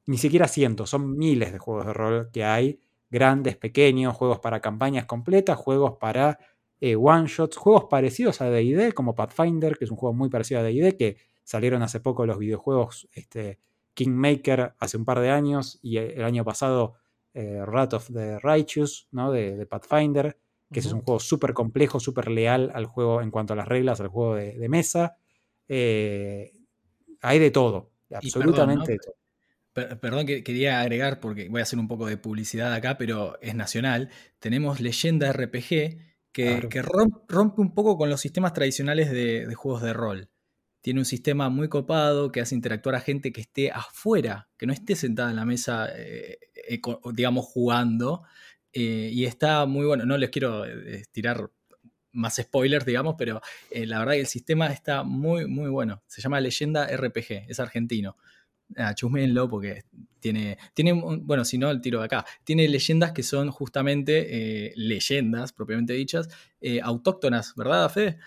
[0.07, 4.61] ni siquiera cientos, son miles de juegos de rol que hay grandes, pequeños, juegos para
[4.61, 6.39] campañas completas, juegos para
[6.81, 10.63] eh, one-shots, juegos parecidos a DD, como Pathfinder, que es un juego muy parecido a
[10.63, 13.59] DD, que salieron hace poco los videojuegos este,
[13.95, 16.95] Kingmaker hace un par de años y el año pasado
[17.35, 19.33] eh, Rat of the Righteous, ¿no?
[19.33, 20.39] de, Pathfinder,
[20.73, 24.01] que es un juego súper complejo, súper leal al juego en cuanto a las reglas,
[24.01, 25.17] al juego de, mesa.
[25.69, 26.53] Eh,
[27.21, 29.15] hay de todo, absolutamente de todo.
[30.01, 33.55] Perdón que quería agregar, porque voy a hacer un poco de publicidad acá, pero es
[33.55, 34.09] nacional.
[34.39, 35.99] Tenemos Leyenda RPG
[36.33, 36.83] que,
[37.29, 40.31] rompe un poco con los sistemas tradicionales de, juegos de rol.
[40.81, 44.73] Tiene un sistema muy copado que hace interactuar a gente que esté afuera, que no
[44.73, 46.39] esté sentada en la mesa, eh,
[46.69, 46.81] eh,
[47.13, 48.23] digamos, jugando.
[48.79, 50.05] Eh, y está muy bueno.
[50.05, 50.65] No les quiero
[51.13, 51.51] tirar
[52.13, 56.03] más spoilers, digamos, pero la verdad que el sistema está muy, muy bueno.
[56.07, 58.17] Se llama Leyenda RPG, es argentino
[58.77, 59.85] ah, chusmenlo porque
[60.21, 64.73] tiene, tiene, bueno, si no, el tiro de acá, tiene leyendas que son justamente eh,
[64.77, 66.29] leyendas, propiamente dichas,
[66.61, 68.19] eh, autóctonas, ¿verdad, Fede?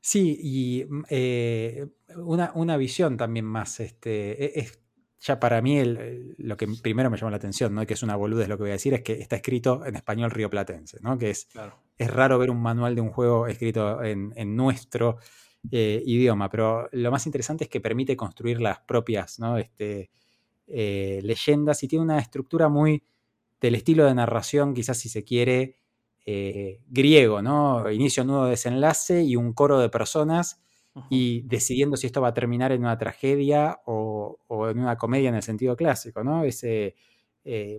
[0.00, 1.86] Sí, y eh,
[2.16, 4.68] una, visión también más, este, e,
[5.20, 5.82] ya para mí
[6.38, 7.86] lo que primero me llama la atención, ¿no?
[7.86, 10.30] que es una boludez lo que voy a decir, es que está escrito en español
[10.30, 11.16] rioplatense, ¿no?
[11.18, 11.48] que es,
[11.96, 15.18] es raro ver un manual de un juego escrito en, en nuestro
[15.70, 20.10] eh, idioma, pero lo más interesante es que permite construir las propias este,
[20.66, 23.02] eh, leyendas y tiene una estructura muy
[23.60, 25.78] del estilo de narración, quizás si se quiere,
[26.24, 27.90] eh, griego, ¿no?
[27.90, 30.60] Inicio, nudo, desenlace y un coro de personas
[31.10, 34.38] y decidiendo si esto va a terminar en una tragedia o,
[34.70, 36.44] en una comedia en el sentido clásico, ¿no?
[36.44, 36.64] Es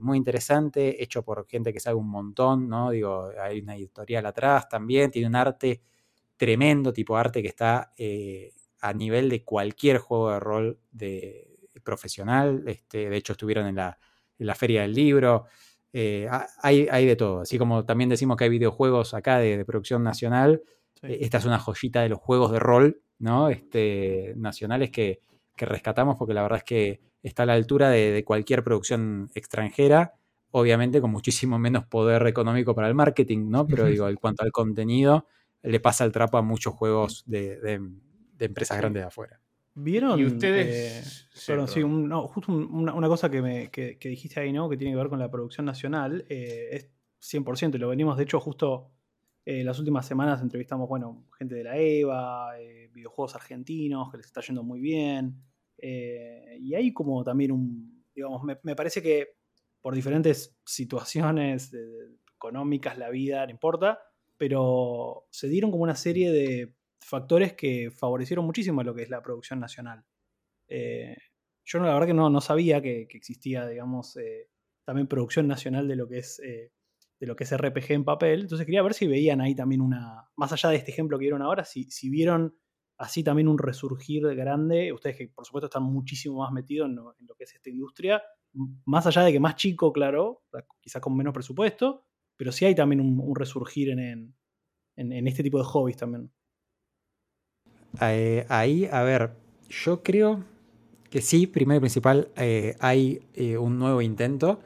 [0.02, 2.92] muy interesante, hecho por gente que sabe un montón, ¿no?
[2.92, 5.82] Digo, hay una editorial atrás también, tiene un arte
[6.38, 11.44] tremendo tipo arte que está eh, a nivel de cualquier juego de rol de,
[11.84, 12.64] profesional.
[12.68, 13.98] Este, de hecho, estuvieron en la,
[14.56, 15.46] Feria del Libro.
[15.92, 16.28] Eh,
[16.62, 17.42] hay, hay, de todo.
[17.42, 20.62] Así como también decimos que hay videojuegos acá de, producción nacional,
[21.02, 23.50] eh, esta es una joyita de los juegos de rol ¿no?
[23.50, 25.22] este, nacionales que,
[25.60, 30.14] rescatamos porque la verdad es que está a la altura de, de cualquier producción extranjera
[30.52, 33.66] obviamente con muchísimo menos poder económico para el marketing, ¿no?
[33.68, 35.28] Pero digo, en cuanto al contenido,
[35.64, 37.80] le pasa el trapo a muchos juegos de,
[38.40, 39.42] empresas grandes de afuera.
[39.74, 40.20] ¿Vieron?
[40.20, 41.28] Y ustedes.
[41.38, 43.70] Eh, sí, justo una, cosa que, me,
[44.02, 44.70] dijiste ahí, ¿no?
[44.70, 46.26] Que tiene que ver con la producción nacional.
[46.30, 46.90] Eh, es
[47.22, 47.76] 100%.
[47.76, 48.90] Y lo venimos, de hecho, justo
[49.50, 52.56] eh, las últimas semanas entrevistamos, bueno, gente de la EVA,
[52.94, 55.42] videojuegos argentinos, que les está yendo muy bien.
[55.80, 58.04] y hay como también un.
[58.14, 59.36] Digamos, me, parece que
[59.80, 61.72] por diferentes situaciones
[62.36, 64.00] económicas, la vida, no importa
[64.38, 69.22] pero se dieron como una serie de factores que favorecieron muchísimo lo que es la
[69.22, 70.06] producción nacional.
[70.68, 71.16] Eh,
[71.66, 74.50] yo la verdad que no, sabía que, existía, digamos, eh,
[74.86, 76.72] también producción nacional de lo que es eh,
[77.20, 78.42] de lo que es RPG en papel.
[78.42, 81.42] Entonces quería ver si veían ahí también una, más allá de este ejemplo que vieron
[81.42, 82.56] ahora, si, si vieron
[82.98, 87.16] así también un resurgir grande, ustedes que por supuesto están muchísimo más metidos en lo,
[87.20, 88.22] en que es esta industria,
[88.86, 90.44] más allá de que más chico, claro,
[90.82, 92.06] quizás con menos presupuesto,
[92.36, 94.36] pero sí hay también un, resurgir en,
[94.96, 96.32] este tipo de hobbies también.
[98.02, 99.32] Eh, ahí, a ver,
[99.70, 100.44] yo creo
[101.10, 104.62] que sí, primero y principal, eh, hay eh, un nuevo intento,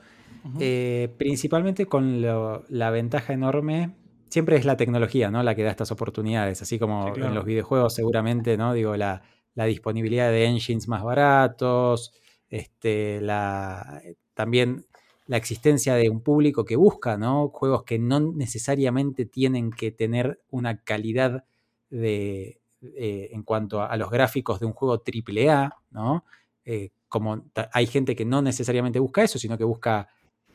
[1.17, 3.95] principalmente con la ventaja enorme,
[4.31, 5.43] siempre es la tecnología, ¿no?
[5.43, 8.73] La que da estas oportunidades, así como en los videojuegos seguramente, ¿no?
[8.73, 9.21] Digo, la,
[9.53, 12.13] disponibilidad de engines más baratos,
[12.49, 14.01] este, la,
[14.33, 14.85] también
[15.27, 17.49] la existencia de un público que busca, ¿no?
[17.49, 21.43] Juegos que no necesariamente tienen que tener una calidad
[21.89, 26.25] de, eh, en cuanto a, los gráficos de un juego AAA, ¿no?
[26.65, 30.07] Eh, como hay gente que no necesariamente busca eso, sino que busca,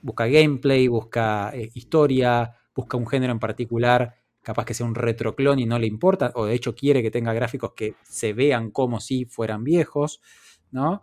[0.03, 5.59] busca gameplay, busca eh, historia, busca un género en particular, capaz que sea un retroclon
[5.59, 9.01] y no le importa, o de hecho quiere que tenga gráficos que se vean como
[9.01, 10.21] si fueran viejos,
[10.71, 11.03] ¿no?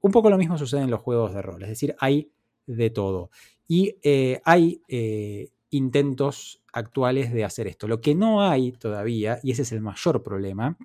[0.00, 2.30] un poco lo mismo sucede en los juegos de rol, es decir, hay
[2.66, 3.30] de todo.
[3.66, 7.88] Y eh, hay eh, intentos actuales de hacer esto.
[7.88, 10.78] Lo que no hay todavía, y ese es el mayor problema,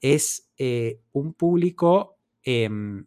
[0.00, 3.06] es eh, un público em,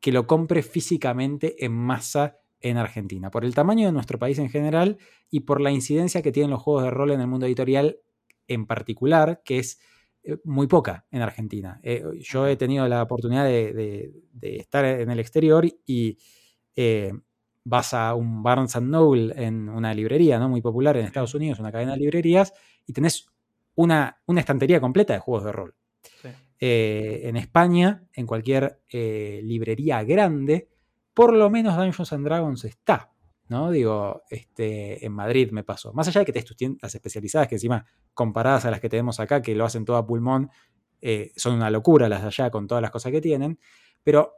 [0.00, 4.48] que lo compre físicamente en masa en Argentina, por el tamaño de nuestro país en
[4.48, 4.98] general
[5.30, 7.98] y por la incidencia que tienen los juegos de rol en el mundo editorial
[8.48, 9.80] en particular, que es
[10.44, 11.80] muy poca en Argentina.
[12.18, 16.18] yo he tenido la oportunidad de, estar en el exterior y
[17.66, 20.48] vas a un Barnes Noble en una librería ¿no?
[20.48, 22.52] muy popular en Estados Unidos, una cadena de librerías,
[22.86, 23.26] y tenés
[23.74, 25.74] una, una estantería completa de juegos de rol.
[26.58, 30.68] Eh, en España, en cualquier eh, librería grande,
[31.16, 33.10] por lo menos Dungeons and Dragons está.
[33.48, 33.70] ¿no?
[33.70, 35.94] Digo, este, en Madrid me pasó.
[35.94, 39.18] Más allá de que te tus tiendas especializadas, que encima comparadas a las que tenemos
[39.18, 40.50] acá, que lo hacen todo a pulmón,
[41.00, 43.58] eh, son una locura las de allá con todas las cosas que tienen,
[44.02, 44.34] pero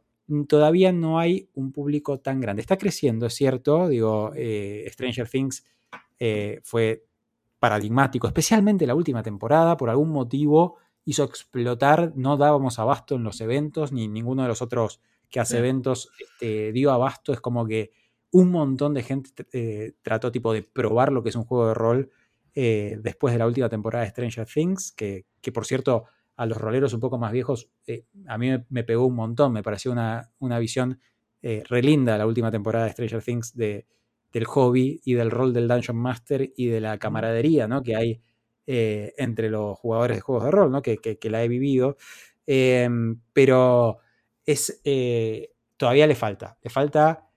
[0.46, 2.62] todavía no hay un público tan grande.
[2.62, 5.64] Está creciendo, es cierto, digo, eh, Stranger Things
[6.20, 7.04] eh, fue
[7.58, 13.40] paradigmático, especialmente la última temporada, por algún motivo hizo explotar, no dábamos abasto en los
[13.40, 15.00] eventos, ni ninguno de los otros
[15.30, 17.92] que hace eventos este, dio abasto, es como que
[18.30, 21.74] un montón de gente eh, trató tipo de probar lo que es un juego de
[21.74, 22.10] rol
[22.54, 26.04] eh, después de la última temporada de Stranger Things, que, por cierto
[26.36, 29.62] a los roleros un poco más viejos eh, a mí me, pegó un montón, me
[29.62, 31.00] pareció una, una visión
[31.40, 33.86] re linda la última temporada de Stranger Things de,
[34.32, 37.82] del hobby y del rol del Dungeon Master y de la camaradería ¿no?
[37.82, 38.20] que hay
[38.66, 40.82] entre los jugadores de juegos de rol, ¿no?
[40.82, 41.96] que, que la he vivido.
[42.50, 43.98] Em, pero
[44.52, 44.80] es,
[45.76, 47.28] todavía le falta, le falta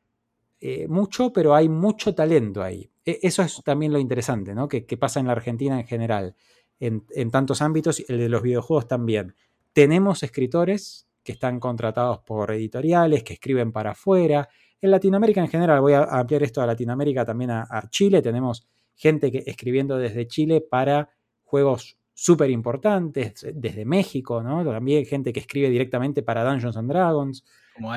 [0.63, 2.87] eh, mucho, pero hay mucho talento ahí.
[3.03, 4.67] E, eso es también lo interesante, ¿no?
[4.67, 6.35] Que, pasa en la Argentina en general,
[6.79, 9.35] en, tantos ámbitos, el de los videojuegos también.
[9.73, 14.49] Tenemos escritores que están contratados por editoriales, que escriben para afuera.
[14.79, 19.31] En Latinoamérica en general, voy a ampliar esto a Latinoamérica también a, Chile, tenemos gente
[19.31, 21.09] que, escribiendo desde Chile para
[21.41, 24.63] juegos súper importantes, desde México, ¿no?
[24.63, 27.43] También gente que escribe directamente para Dungeons and Dragons.
[27.73, 27.91] Como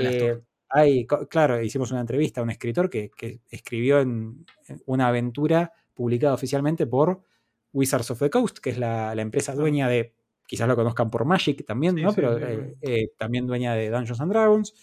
[0.70, 3.10] hay, claro, hicimos una entrevista a un escritor que,
[3.50, 4.46] escribió en,
[4.86, 7.22] una aventura publicada oficialmente por
[7.74, 10.14] Wizards of the Coast, que es la, empresa dueña de,
[10.46, 12.14] quizás lo conozcan por Magic también, ¿no?
[12.14, 14.74] Pero eh, eh, también dueña de Dungeons and Dragons,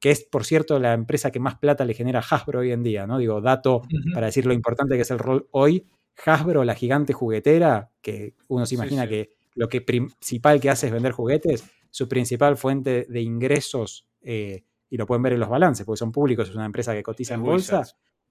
[0.00, 2.82] que es, por cierto, la empresa que más plata le genera a Hasbro hoy en
[2.82, 3.18] día, ¿no?
[3.18, 3.82] Digo, dato
[4.14, 5.86] para decir lo importante que es el rol hoy.
[6.24, 10.92] Hasbro, la gigante juguetera, que uno se imagina que lo que principal que hace es
[10.92, 15.86] vender juguetes, su principal fuente de ingresos eh, y lo pueden ver en los balances,
[15.86, 17.82] porque son públicos, es una empresa que cotiza en bolsa,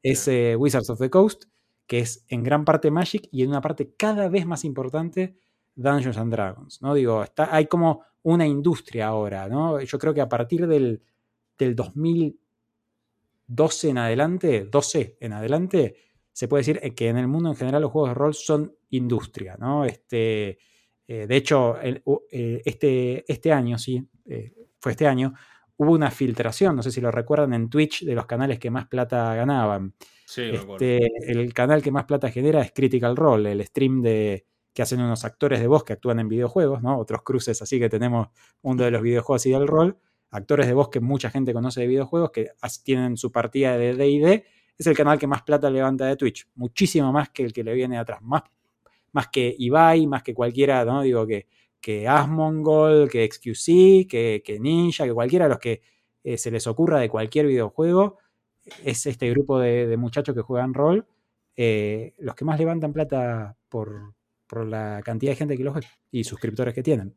[0.01, 1.45] es eh, Wizards of the Coast,
[1.87, 5.37] que es en gran parte Magic y en una parte cada vez más importante
[5.75, 6.93] Dungeons and Dragons, ¿no?
[6.93, 9.81] Digo, está, hay como una industria ahora, ¿no?
[9.81, 11.03] Yo creo que a partir del,
[11.57, 15.95] del 2012 en adelante, 12 en adelante,
[16.35, 19.55] se puede decir que en el mundo en general los juegos de rol son industria,
[19.57, 19.85] ¿no?
[19.85, 20.57] Este,
[21.07, 24.05] eh, de hecho, el, eh, este, este año, sí,
[24.79, 25.33] fue este año,
[25.77, 28.85] hubo una filtración, no sé si lo recuerdan, en Twitch de los canales que más
[28.87, 29.93] plata ganaban.
[30.25, 34.81] Sí, este, el canal que más plata genera es Critical Role, el stream de que
[34.81, 36.99] hacen unos actores de voz que actúan en videojuegos, ¿no?
[36.99, 38.27] Otros cruces así que tenemos
[38.61, 39.97] uno de los videojuegos y del rol.
[40.31, 42.49] Actores de voz que mucha gente conoce de videojuegos, que
[42.83, 44.43] tienen su partida de DD,
[44.77, 46.47] es el canal que más plata levanta de Twitch.
[46.55, 48.21] Muchísimo más que el que le viene atrás.
[48.21, 48.43] Más,
[49.11, 51.01] más que Ibai, más que cualquiera, ¿no?
[51.01, 51.47] Digo que
[51.85, 55.83] que Asmongol, que XQC, que, Ninja, que cualquiera de los que
[56.23, 58.17] eh, se les ocurra de cualquier videojuego,
[58.83, 61.05] es este grupo de, muchachos que juegan rol,
[61.55, 64.15] eh, los que más levantan plata por,
[64.65, 67.13] la cantidad de gente que los juega y suscriptores que tienen.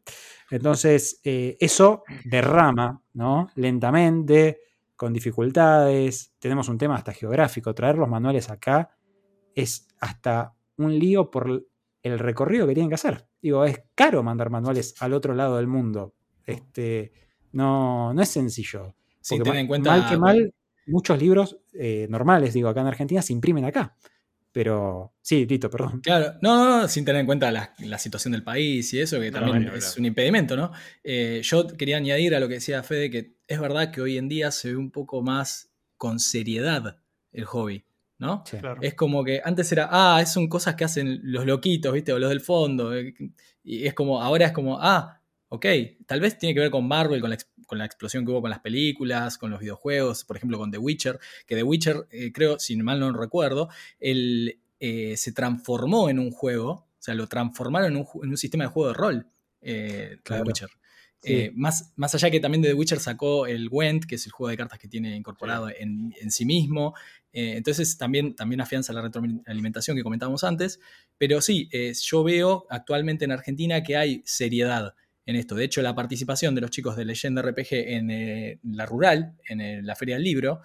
[0.50, 3.48] Entonces, eh, eso derrama, ¿no?
[3.54, 4.58] Lentamente,
[4.98, 6.34] con dificultades.
[6.40, 7.72] Tenemos un tema hasta geográfico.
[7.72, 8.90] Traer los manuales acá
[9.54, 11.66] es hasta un lío por
[12.02, 13.26] el recorrido que tienen que hacer.
[13.40, 16.14] Digo, es caro mandar manuales al otro lado del mundo.
[16.44, 17.12] Este,
[17.52, 18.96] no, no es sencillo.
[19.20, 19.90] Sin tener en cuenta.
[19.90, 20.54] Mal que mal,
[20.88, 23.96] muchos libros eh, normales, digo, acá en Argentina, se imprimen acá.
[24.52, 26.00] Pero sí, Tito, perdón.
[26.00, 29.70] Claro, no, no, sin tener en cuenta la, situación del país y eso, que también
[29.74, 30.72] es un impedimento, ¿no?
[31.04, 34.28] Eh, yo quería añadir a lo que decía Fede, que es verdad que hoy en
[34.28, 36.98] día se ve un poco más con seriedad
[37.32, 37.84] el hobby.
[38.18, 38.42] ¿no?
[38.80, 42.12] Es como que antes era, ah, son cosas que hacen los loquitos, ¿viste?
[42.12, 42.94] O los del fondo.
[42.94, 43.14] Eh,
[43.62, 45.66] y es como, ahora es como, ah, ok,
[46.06, 47.38] tal vez tiene que ver con Marvel, con la,
[47.68, 50.78] con la explosión que hubo con las películas, con los videojuegos, por ejemplo, con The
[50.78, 53.68] Witcher, que The Witcher, eh, creo, si mal no recuerdo,
[54.00, 58.70] él, eh, se transformó en un juego, o sea, lo transformaron en un, sistema de
[58.70, 59.26] juego de rol,
[59.60, 60.70] The Witcher.
[61.24, 64.32] Eh, más, más allá que también de The Witcher sacó el Went, que es el
[64.32, 66.94] juego de cartas que tiene incorporado en, sí mismo.
[67.32, 70.80] Eh, entonces también, también afianza la retroalimentación que comentábamos antes.
[71.16, 74.94] Pero sí, eh, yo veo actualmente en Argentina que hay seriedad
[75.28, 75.54] en esto.
[75.54, 79.94] De hecho, la participación de los chicos de Leyenda RPG en la rural, en la
[79.94, 80.62] Feria del Libro,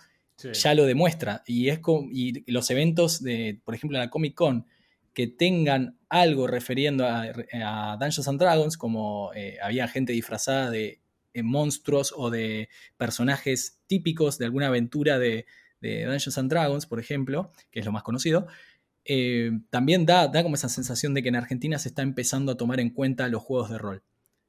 [0.54, 1.44] ya lo demuestra.
[1.46, 4.66] Y, es y los eventos de, por ejemplo, en la Comic Con,
[5.14, 11.02] que tengan algo refiriendo a, Dungeons and Dragons, como eh, había gente disfrazada de
[11.34, 15.46] eh, monstruos o de personajes típicos de alguna aventura de,
[15.82, 18.48] Dungeons and Dragons, por ejemplo, que es lo más conocido,
[19.04, 22.56] eh, también da, da como esa sensación de que en Argentina se está empezando a
[22.56, 24.04] tomar en cuenta los juegos de rol.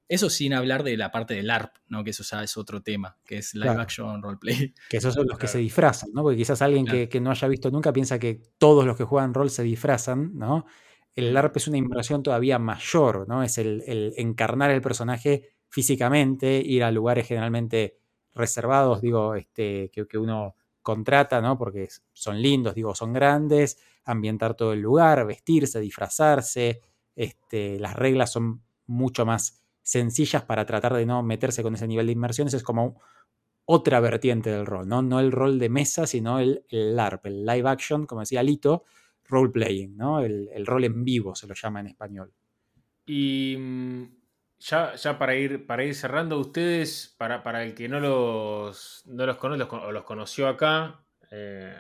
[0.09, 2.05] Eso sin hablar de la parte del ARP, ¿no?
[2.05, 4.75] que eso ya es otro tema, que es live action roleplay.
[4.91, 6.23] Que esos son los que se disfrazan, ¿no?
[6.23, 9.51] porque quizás alguien que, no haya visto nunca piensa que todos los que juegan rol
[9.51, 10.67] se disfrazan, ¿no?
[11.15, 13.45] El ARP es una inversión todavía mayor, ¿no?
[13.45, 17.99] Es el, encarnar el personaje físicamente, ir a lugares generalmente
[18.35, 21.57] reservados, digo, este, que, que uno contrata, ¿no?
[21.57, 26.81] Porque son lindos, digo, son grandes, ambientar todo el lugar, vestirse, disfrazarse,
[27.17, 32.07] este, las reglas son mucho más sencillas para tratar de no meterse con ese nivel
[32.07, 33.01] de inmersiones, es como
[33.67, 35.03] otra vertiente del rol, ¿no?
[35.03, 38.85] No el rol de mesa, sino el, LARP, el live action, como decía Lito,
[39.25, 40.21] role playing, ¿no?
[40.21, 42.33] El, rol en vivo se lo llama en español.
[43.07, 44.05] Y mm,
[44.59, 49.27] ya, ya para, ir, para ir cerrando, ustedes, para, para el que no los, no
[49.27, 51.75] los conoce o los conoció acá, eh,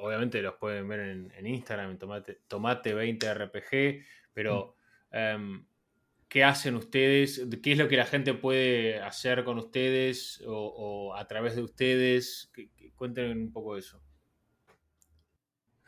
[0.00, 4.76] obviamente los pueden ver en, Instagram, en Tomate, Tomate20RPG, pero
[5.10, 5.16] mm.
[5.16, 5.66] em,
[6.28, 7.46] ¿qué hacen ustedes?
[7.62, 12.50] ¿Qué es lo que la gente puede hacer con ustedes o, a través de ustedes?
[12.94, 14.00] cuéntenme un poco de eso.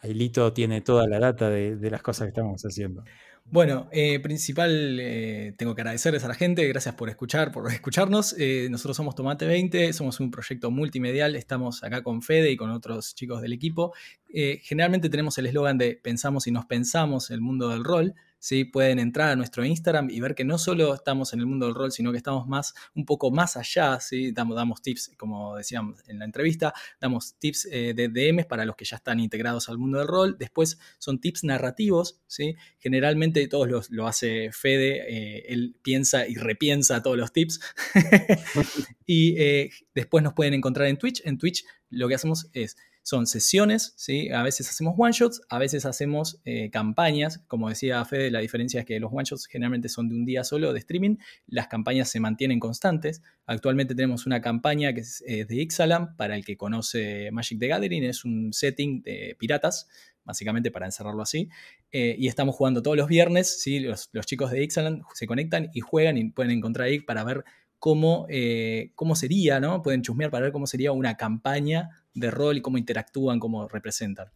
[0.01, 3.03] Ailito tiene toda la data de las cosas que estamos haciendo.
[3.51, 8.35] Bueno, eh, principal, eh, tengo que agradecerles a la gente, gracias por escuchar, por escucharnos.
[8.39, 12.71] Eh, nosotros somos Tomate 20, somos un proyecto multimedial, estamos acá con Fede y con
[12.71, 13.95] otros chicos del equipo.
[14.31, 18.15] generalmente tenemos el eslogan de pensamos y nos pensamos el mundo del rol.
[18.39, 18.65] ¿Sí?
[18.65, 21.75] Pueden entrar a nuestro Instagram y ver que no solo estamos en el mundo del
[21.75, 24.33] rol, sino que estamos más, un poco más allá, ¿sí?
[24.33, 28.85] damos, tips, como decíamos en la entrevista, damos tips eh, de DMs para los que
[28.85, 30.37] ya están integrados al mundo del rol.
[30.39, 32.21] Después son tips narrativos,
[32.79, 37.61] generalmente todos lo hace Fede, eh, él piensa y repiensa todos los tips.
[39.07, 41.23] y eh, después nos pueden encontrar en Twitch.
[41.25, 42.77] En Twitch lo que hacemos es
[43.09, 44.29] son sesiones, ¿sí?
[44.29, 47.39] A veces hacemos one-shots, a veces hacemos eh, campañas.
[47.49, 50.75] Como decía Fede, la diferencia es que los one-shots generalmente son de un día solo
[50.75, 51.17] de streaming.
[51.47, 53.23] Las campañas se mantienen constantes.
[53.47, 58.05] Actualmente tenemos una campaña que es de Ixalam, para el que conoce Magic the Gathering.
[58.05, 59.89] Es un setting de piratas,
[60.29, 61.49] básicamente para encerrarlo así.
[61.91, 63.81] Eh, y estamos jugando todos los viernes, ¿sí?
[63.81, 67.45] los, chicos de Ixalan se conectan y juegan y pueden encontrar ahí para ver
[67.79, 69.83] cómo, eh, cómo sería, ¿no?
[69.83, 74.29] Pueden chusmear para ver cómo sería una campaña de rol y cómo interactúan, cómo representan.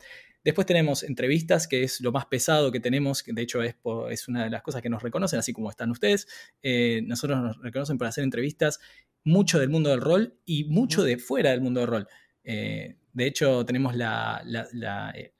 [0.45, 3.77] Después tenemos entrevistas, que es lo más pesado que tenemos, que de hecho es,
[4.11, 6.27] es una de las cosas que nos reconocen, así como están ustedes.
[6.63, 8.81] Eh, nosotros nos reconocen por hacer entrevistas
[9.25, 12.09] mucho del mundo del rol y mucho de fuera del mundo del rol.
[12.43, 14.43] Eh, de hecho, tenemos la,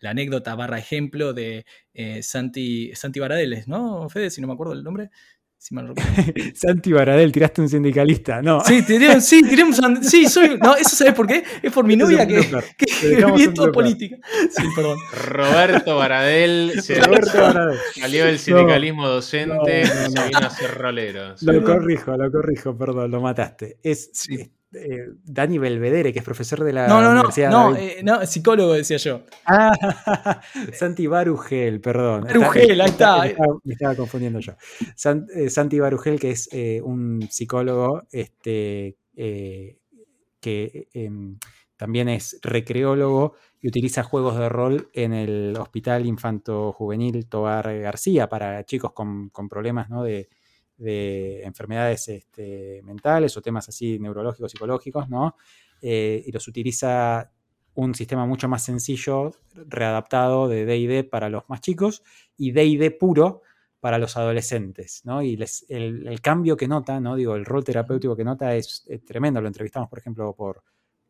[0.03, 1.65] anécdota barra ejemplo de
[2.21, 4.31] Santi, Santi Baradeles, ¿no, Fede?
[4.31, 5.11] Si no me acuerdo el nombre.
[6.55, 8.61] Santi Baradel, tiraste un sindicalista, no.
[8.65, 8.99] Sí, sí,
[10.03, 12.41] sí, soy, no, eso sabes por qué, es por mi novia que,
[12.77, 14.17] que, todo política.
[14.51, 14.99] Sí, perdón.
[15.29, 17.01] Roberto Baradel, se
[18.01, 21.35] salió del sindicalismo docente, y se vino a ser rolero.
[21.41, 23.79] Lo corrijo, lo corrijo, perdón, lo mataste.
[23.83, 24.11] Es,
[24.75, 28.73] eh, Dani Belvedere, que es profesor de la no, no, Universidad no, eh, no, psicólogo
[28.73, 29.23] decía yo.
[29.45, 29.73] Ah,
[30.73, 32.25] Santi Barugel, perdón.
[32.25, 33.23] Barugel, ahí está.
[33.65, 34.53] Me estaba, confundiendo yo.
[35.35, 36.49] Eh, Santi Barugel, que es
[36.83, 41.39] un psicólogo este, que em,
[41.77, 48.29] también es recreólogo y utiliza juegos de rol en el Hospital Infanto Juvenil Tobar García
[48.29, 50.03] para chicos con, con problemas ¿no?
[50.03, 50.29] de,
[50.83, 55.37] de enfermedades este, mentales o temas así neurológicos, psicológicos, ¿no?
[55.81, 57.31] Eh, y los utiliza
[57.75, 62.03] un sistema mucho más sencillo, readaptado de DD para los más chicos
[62.37, 63.43] y DD puro
[63.81, 65.23] para los adolescentes, ¿no?
[65.23, 67.17] Y el, cambio que nota, ¿no?
[67.17, 69.41] Digo, el rol terapéutico que nota es, tremendo.
[69.41, 70.63] Lo entrevistamos, por ejemplo, por,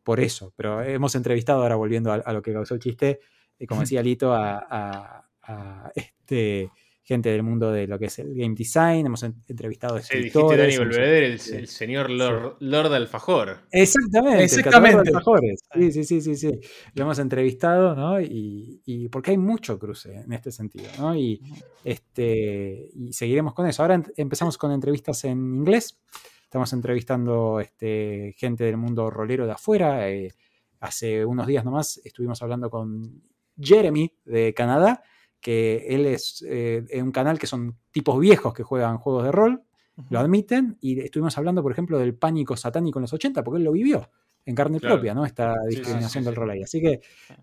[0.03, 0.53] por eso.
[0.55, 3.19] Pero hemos entrevistado, ahora volviendo a, lo que causó el chiste,
[3.59, 6.71] eh, como decía Lito, a, a este
[7.03, 10.77] gente del mundo de lo que es el game design, hemos entrevistado escritores.
[10.77, 13.59] Dani el, el, señor Lord, Lord, Alfajor.
[13.71, 15.01] Exactamente, Exactamente.
[15.01, 15.63] El alfajores.
[15.73, 16.59] Sí, sí, sí, sí, sí.
[16.93, 18.21] Lo hemos entrevistado, ¿no?
[18.21, 21.13] Y, y, porque hay mucho cruce en este sentido, ¿no?
[21.13, 21.41] Y,
[21.83, 23.81] este, y seguiremos con eso.
[23.81, 25.99] Ahora empezamos con entrevistas en inglés.
[26.43, 30.09] Estamos entrevistando este, gente del mundo rolero de afuera.
[30.09, 30.31] Eh,
[30.79, 33.23] hace unos días nomás estuvimos hablando con
[33.59, 35.03] Jeremy de Canadá
[35.43, 39.61] que él es eh, un canal que son tipos viejos que juegan juegos de rol,
[40.09, 43.63] lo admiten, y estuvimos hablando, por ejemplo, del pánico satánico en los 80, porque él
[43.63, 44.09] lo vivió
[44.45, 45.23] en carne propia, ¿no?
[45.25, 46.63] Esta discriminación del rol ahí.
[46.63, 47.01] Así que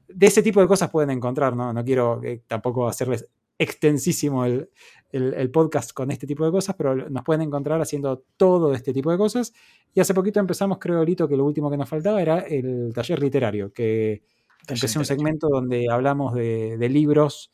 [0.09, 1.73] de ese tipo de cosas pueden encontrar, ¿no?
[1.73, 4.69] No quiero eh, tampoco hacerles extensísimo el,
[5.53, 9.19] podcast con este tipo de cosas, pero nos pueden encontrar haciendo todo este tipo de
[9.19, 9.53] cosas.
[9.95, 13.21] Y hace poquito empezamos, creo, Lito, que lo último que nos faltaba era el taller
[13.21, 14.23] literario, que
[14.67, 17.51] empecé un segmento donde hablamos de libros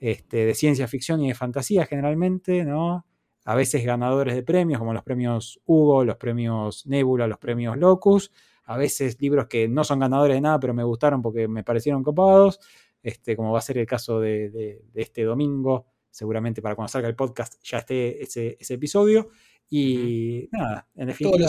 [0.00, 3.06] este, de ciencia ficción y de fantasía generalmente, ¿no?
[3.46, 8.32] a veces ganadores de premios, como los premios Hugo, los premios Nebula, los premios Locus,
[8.64, 12.02] a veces libros que no son ganadores de nada, pero me gustaron porque me parecieron
[12.02, 12.58] copados,
[13.04, 17.14] este, como va a ser el caso de, este domingo, seguramente para cuando salga el
[17.14, 19.28] podcast ya esté ese, episodio.
[19.70, 21.46] Y nada, en definitiva.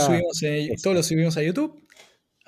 [0.84, 1.84] Todos lo subimos, a YouTube.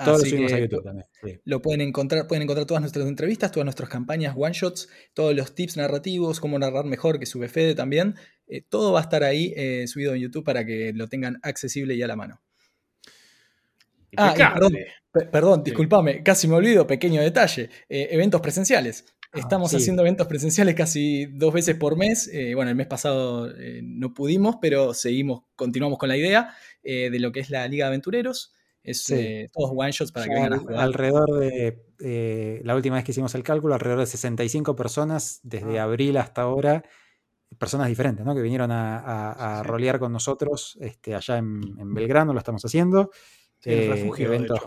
[0.06, 1.08] Todos lo subimos a YouTube también.
[1.44, 5.54] Lo pueden encontrar, pueden encontrar todas nuestras entrevistas, todas nuestras campañas, one shots, todos los
[5.54, 8.16] tips narrativos, cómo narrar mejor, que sube Fede también.
[8.48, 11.96] Eh, todo va a estar ahí eh, subido en YouTube para que lo tengan accesible
[11.96, 12.42] y a la mano.
[14.18, 14.74] Ah, perdón,
[15.32, 17.70] perdón discúlpame, casi me olvido, pequeño detalle.
[17.90, 19.06] Eh, eventos presenciales.
[19.34, 22.32] Ah, Estamos haciendo eventos presenciales casi dos veces por mes.
[22.56, 23.52] bueno, el mes pasado
[23.84, 27.90] no pudimos, pero seguimos, continuamos con la idea de lo que es la Liga de
[27.90, 28.54] Aventureros.
[28.90, 29.06] Es
[29.54, 30.80] todos one shots para que vengan a jugar.
[30.80, 35.84] Alrededor de la última vez que hicimos el cálculo, alrededor de 65 personas desde ah.
[35.84, 36.84] abril hasta ahora
[37.58, 38.36] personas diferentes, ¿no?
[38.36, 43.12] Que vinieron a, rolear con nosotros este, allá en, Belgrano, lo estamos haciendo.
[43.64, 44.60] Eh, refugio, eventos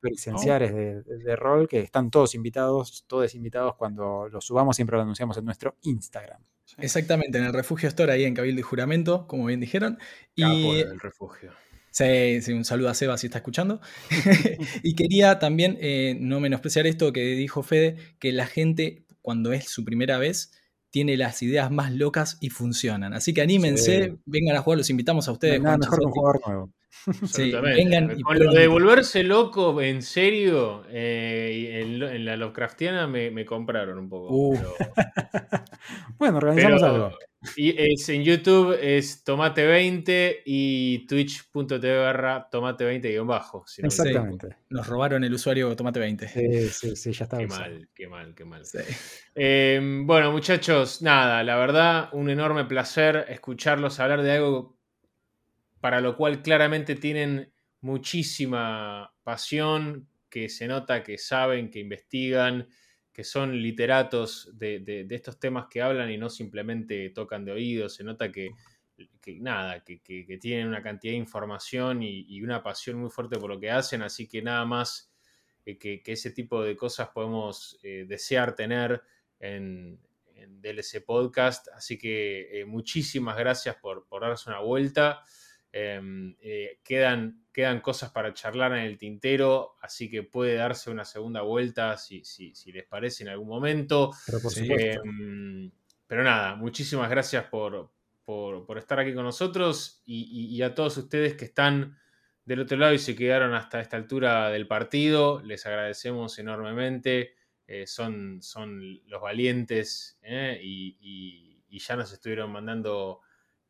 [0.00, 5.36] presenciales de, rol que están todos invitados, todos invitados cuando los subamos, siempre lo anunciamos
[5.36, 6.42] en nuestro Instagram.
[6.78, 9.98] Exactamente, en el refugio store ahí en Cabildo y Juramento, como bien dijeron.
[10.34, 11.52] y el refugio.
[11.90, 13.80] Sí, un saludo a Seba si está escuchando.
[14.82, 19.68] y quería también eh, no menospreciar esto que dijo Fede, que la gente cuando es
[19.68, 20.52] su primera vez
[20.90, 23.12] tiene las ideas más locas y funcionan.
[23.14, 25.60] Así que anímense, vengan a jugar, los invitamos a ustedes.
[25.60, 26.70] nada mejor un jugador nuevo.
[27.26, 33.30] Sí, vengan y Con lo de volverse loco en serio, eh, en, la Lovecraftiana me,
[33.30, 34.28] me, compraron un poco.
[34.30, 34.58] Uh.
[36.18, 37.12] bueno, organizamos algo.
[37.56, 43.64] Y es, en YouTube es Tomate20 y twitch.tv barra Tomate20-bajo.
[43.78, 44.56] Exactamente.
[44.68, 46.28] Nos robaron el usuario Tomate20.
[46.28, 47.38] Sí, sí, sí, ya está.
[47.38, 48.62] Qué mal, qué mal, qué mal.
[49.34, 54.78] Em, bueno, muchachos, nada, la verdad, un enorme placer escucharlos hablar de algo
[55.80, 62.68] para lo cual claramente tienen muchísima pasión, que se nota que saben, que investigan
[63.20, 68.02] que son literatos de, estos temas que hablan y no simplemente tocan de oído, se
[68.02, 68.54] nota que,
[69.40, 73.70] nada, que, tienen una cantidad de información y, una pasión muy fuerte por lo que
[73.70, 75.12] hacen, así que nada más
[75.66, 79.02] eh, que, ese tipo de cosas podemos eh, desear tener
[79.38, 80.00] en,
[80.62, 85.22] DLC Podcast, así que eh, muchísimas gracias por, por darse una vuelta.
[85.72, 91.04] Em, eh, quedan, quedan cosas para charlar en el tintero, así que puede darse una
[91.04, 94.10] segunda vuelta si, si, les parece en algún momento.
[94.56, 95.70] Em,
[96.06, 97.92] pero, nada, muchísimas gracias por,
[98.24, 101.96] por, estar aquí con nosotros y, a todos ustedes que están
[102.44, 105.40] del otro lado y se quedaron hasta esta altura del partido.
[105.42, 107.34] Les agradecemos enormemente.
[107.68, 113.20] Eh, son, son los valientes eh, y, y ya nos estuvieron mandando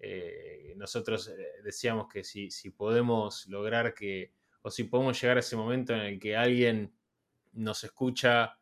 [0.03, 4.33] eh, nosotros eh, decíamos que si, podemos lograr que,
[4.63, 6.95] o si podemos llegar a ese momento en el que alguien
[7.53, 8.59] nos escucha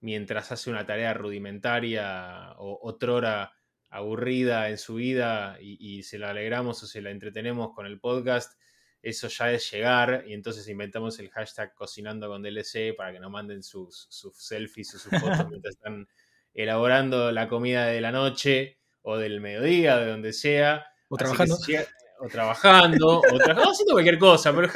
[0.00, 3.52] mientras hace una tarea rudimentaria o otrora
[3.88, 8.58] aburrida en su vida y, se la alegramos o se la entretenemos con el podcast,
[9.00, 13.30] eso ya es llegar y entonces inventamos el hashtag cocinando con DLC para que nos
[13.30, 16.08] manden sus, sus selfies o sus fotos mientras están
[16.54, 20.86] elaborando la comida de la noche o del mediodía, de donde sea.
[21.08, 21.56] O trabajando.
[22.20, 24.70] o trabajando, o haciendo cualquier cosa, pero el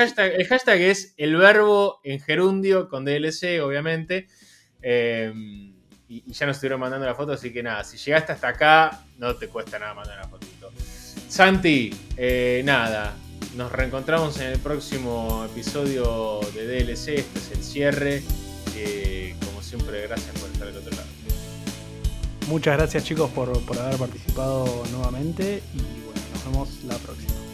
[0.46, 4.26] hashtag, es el verbo en gerundio con DLC, obviamente.
[4.82, 5.74] Em,
[6.08, 9.34] y, ya nos estuvieron mandando la foto, así que nada, si llegaste hasta acá, no
[9.36, 10.70] te cuesta nada mandar una fotito.
[11.28, 13.14] Santi, eh, nada,
[13.56, 18.22] nos reencontramos en el próximo episodio de DLC, este es el cierre.
[18.76, 21.05] Eh, como siempre, gracias por estar del otro lado.
[22.46, 27.45] Muchas gracias chicos por, por haber participado nuevamente y bueno, nos vemos la próxima.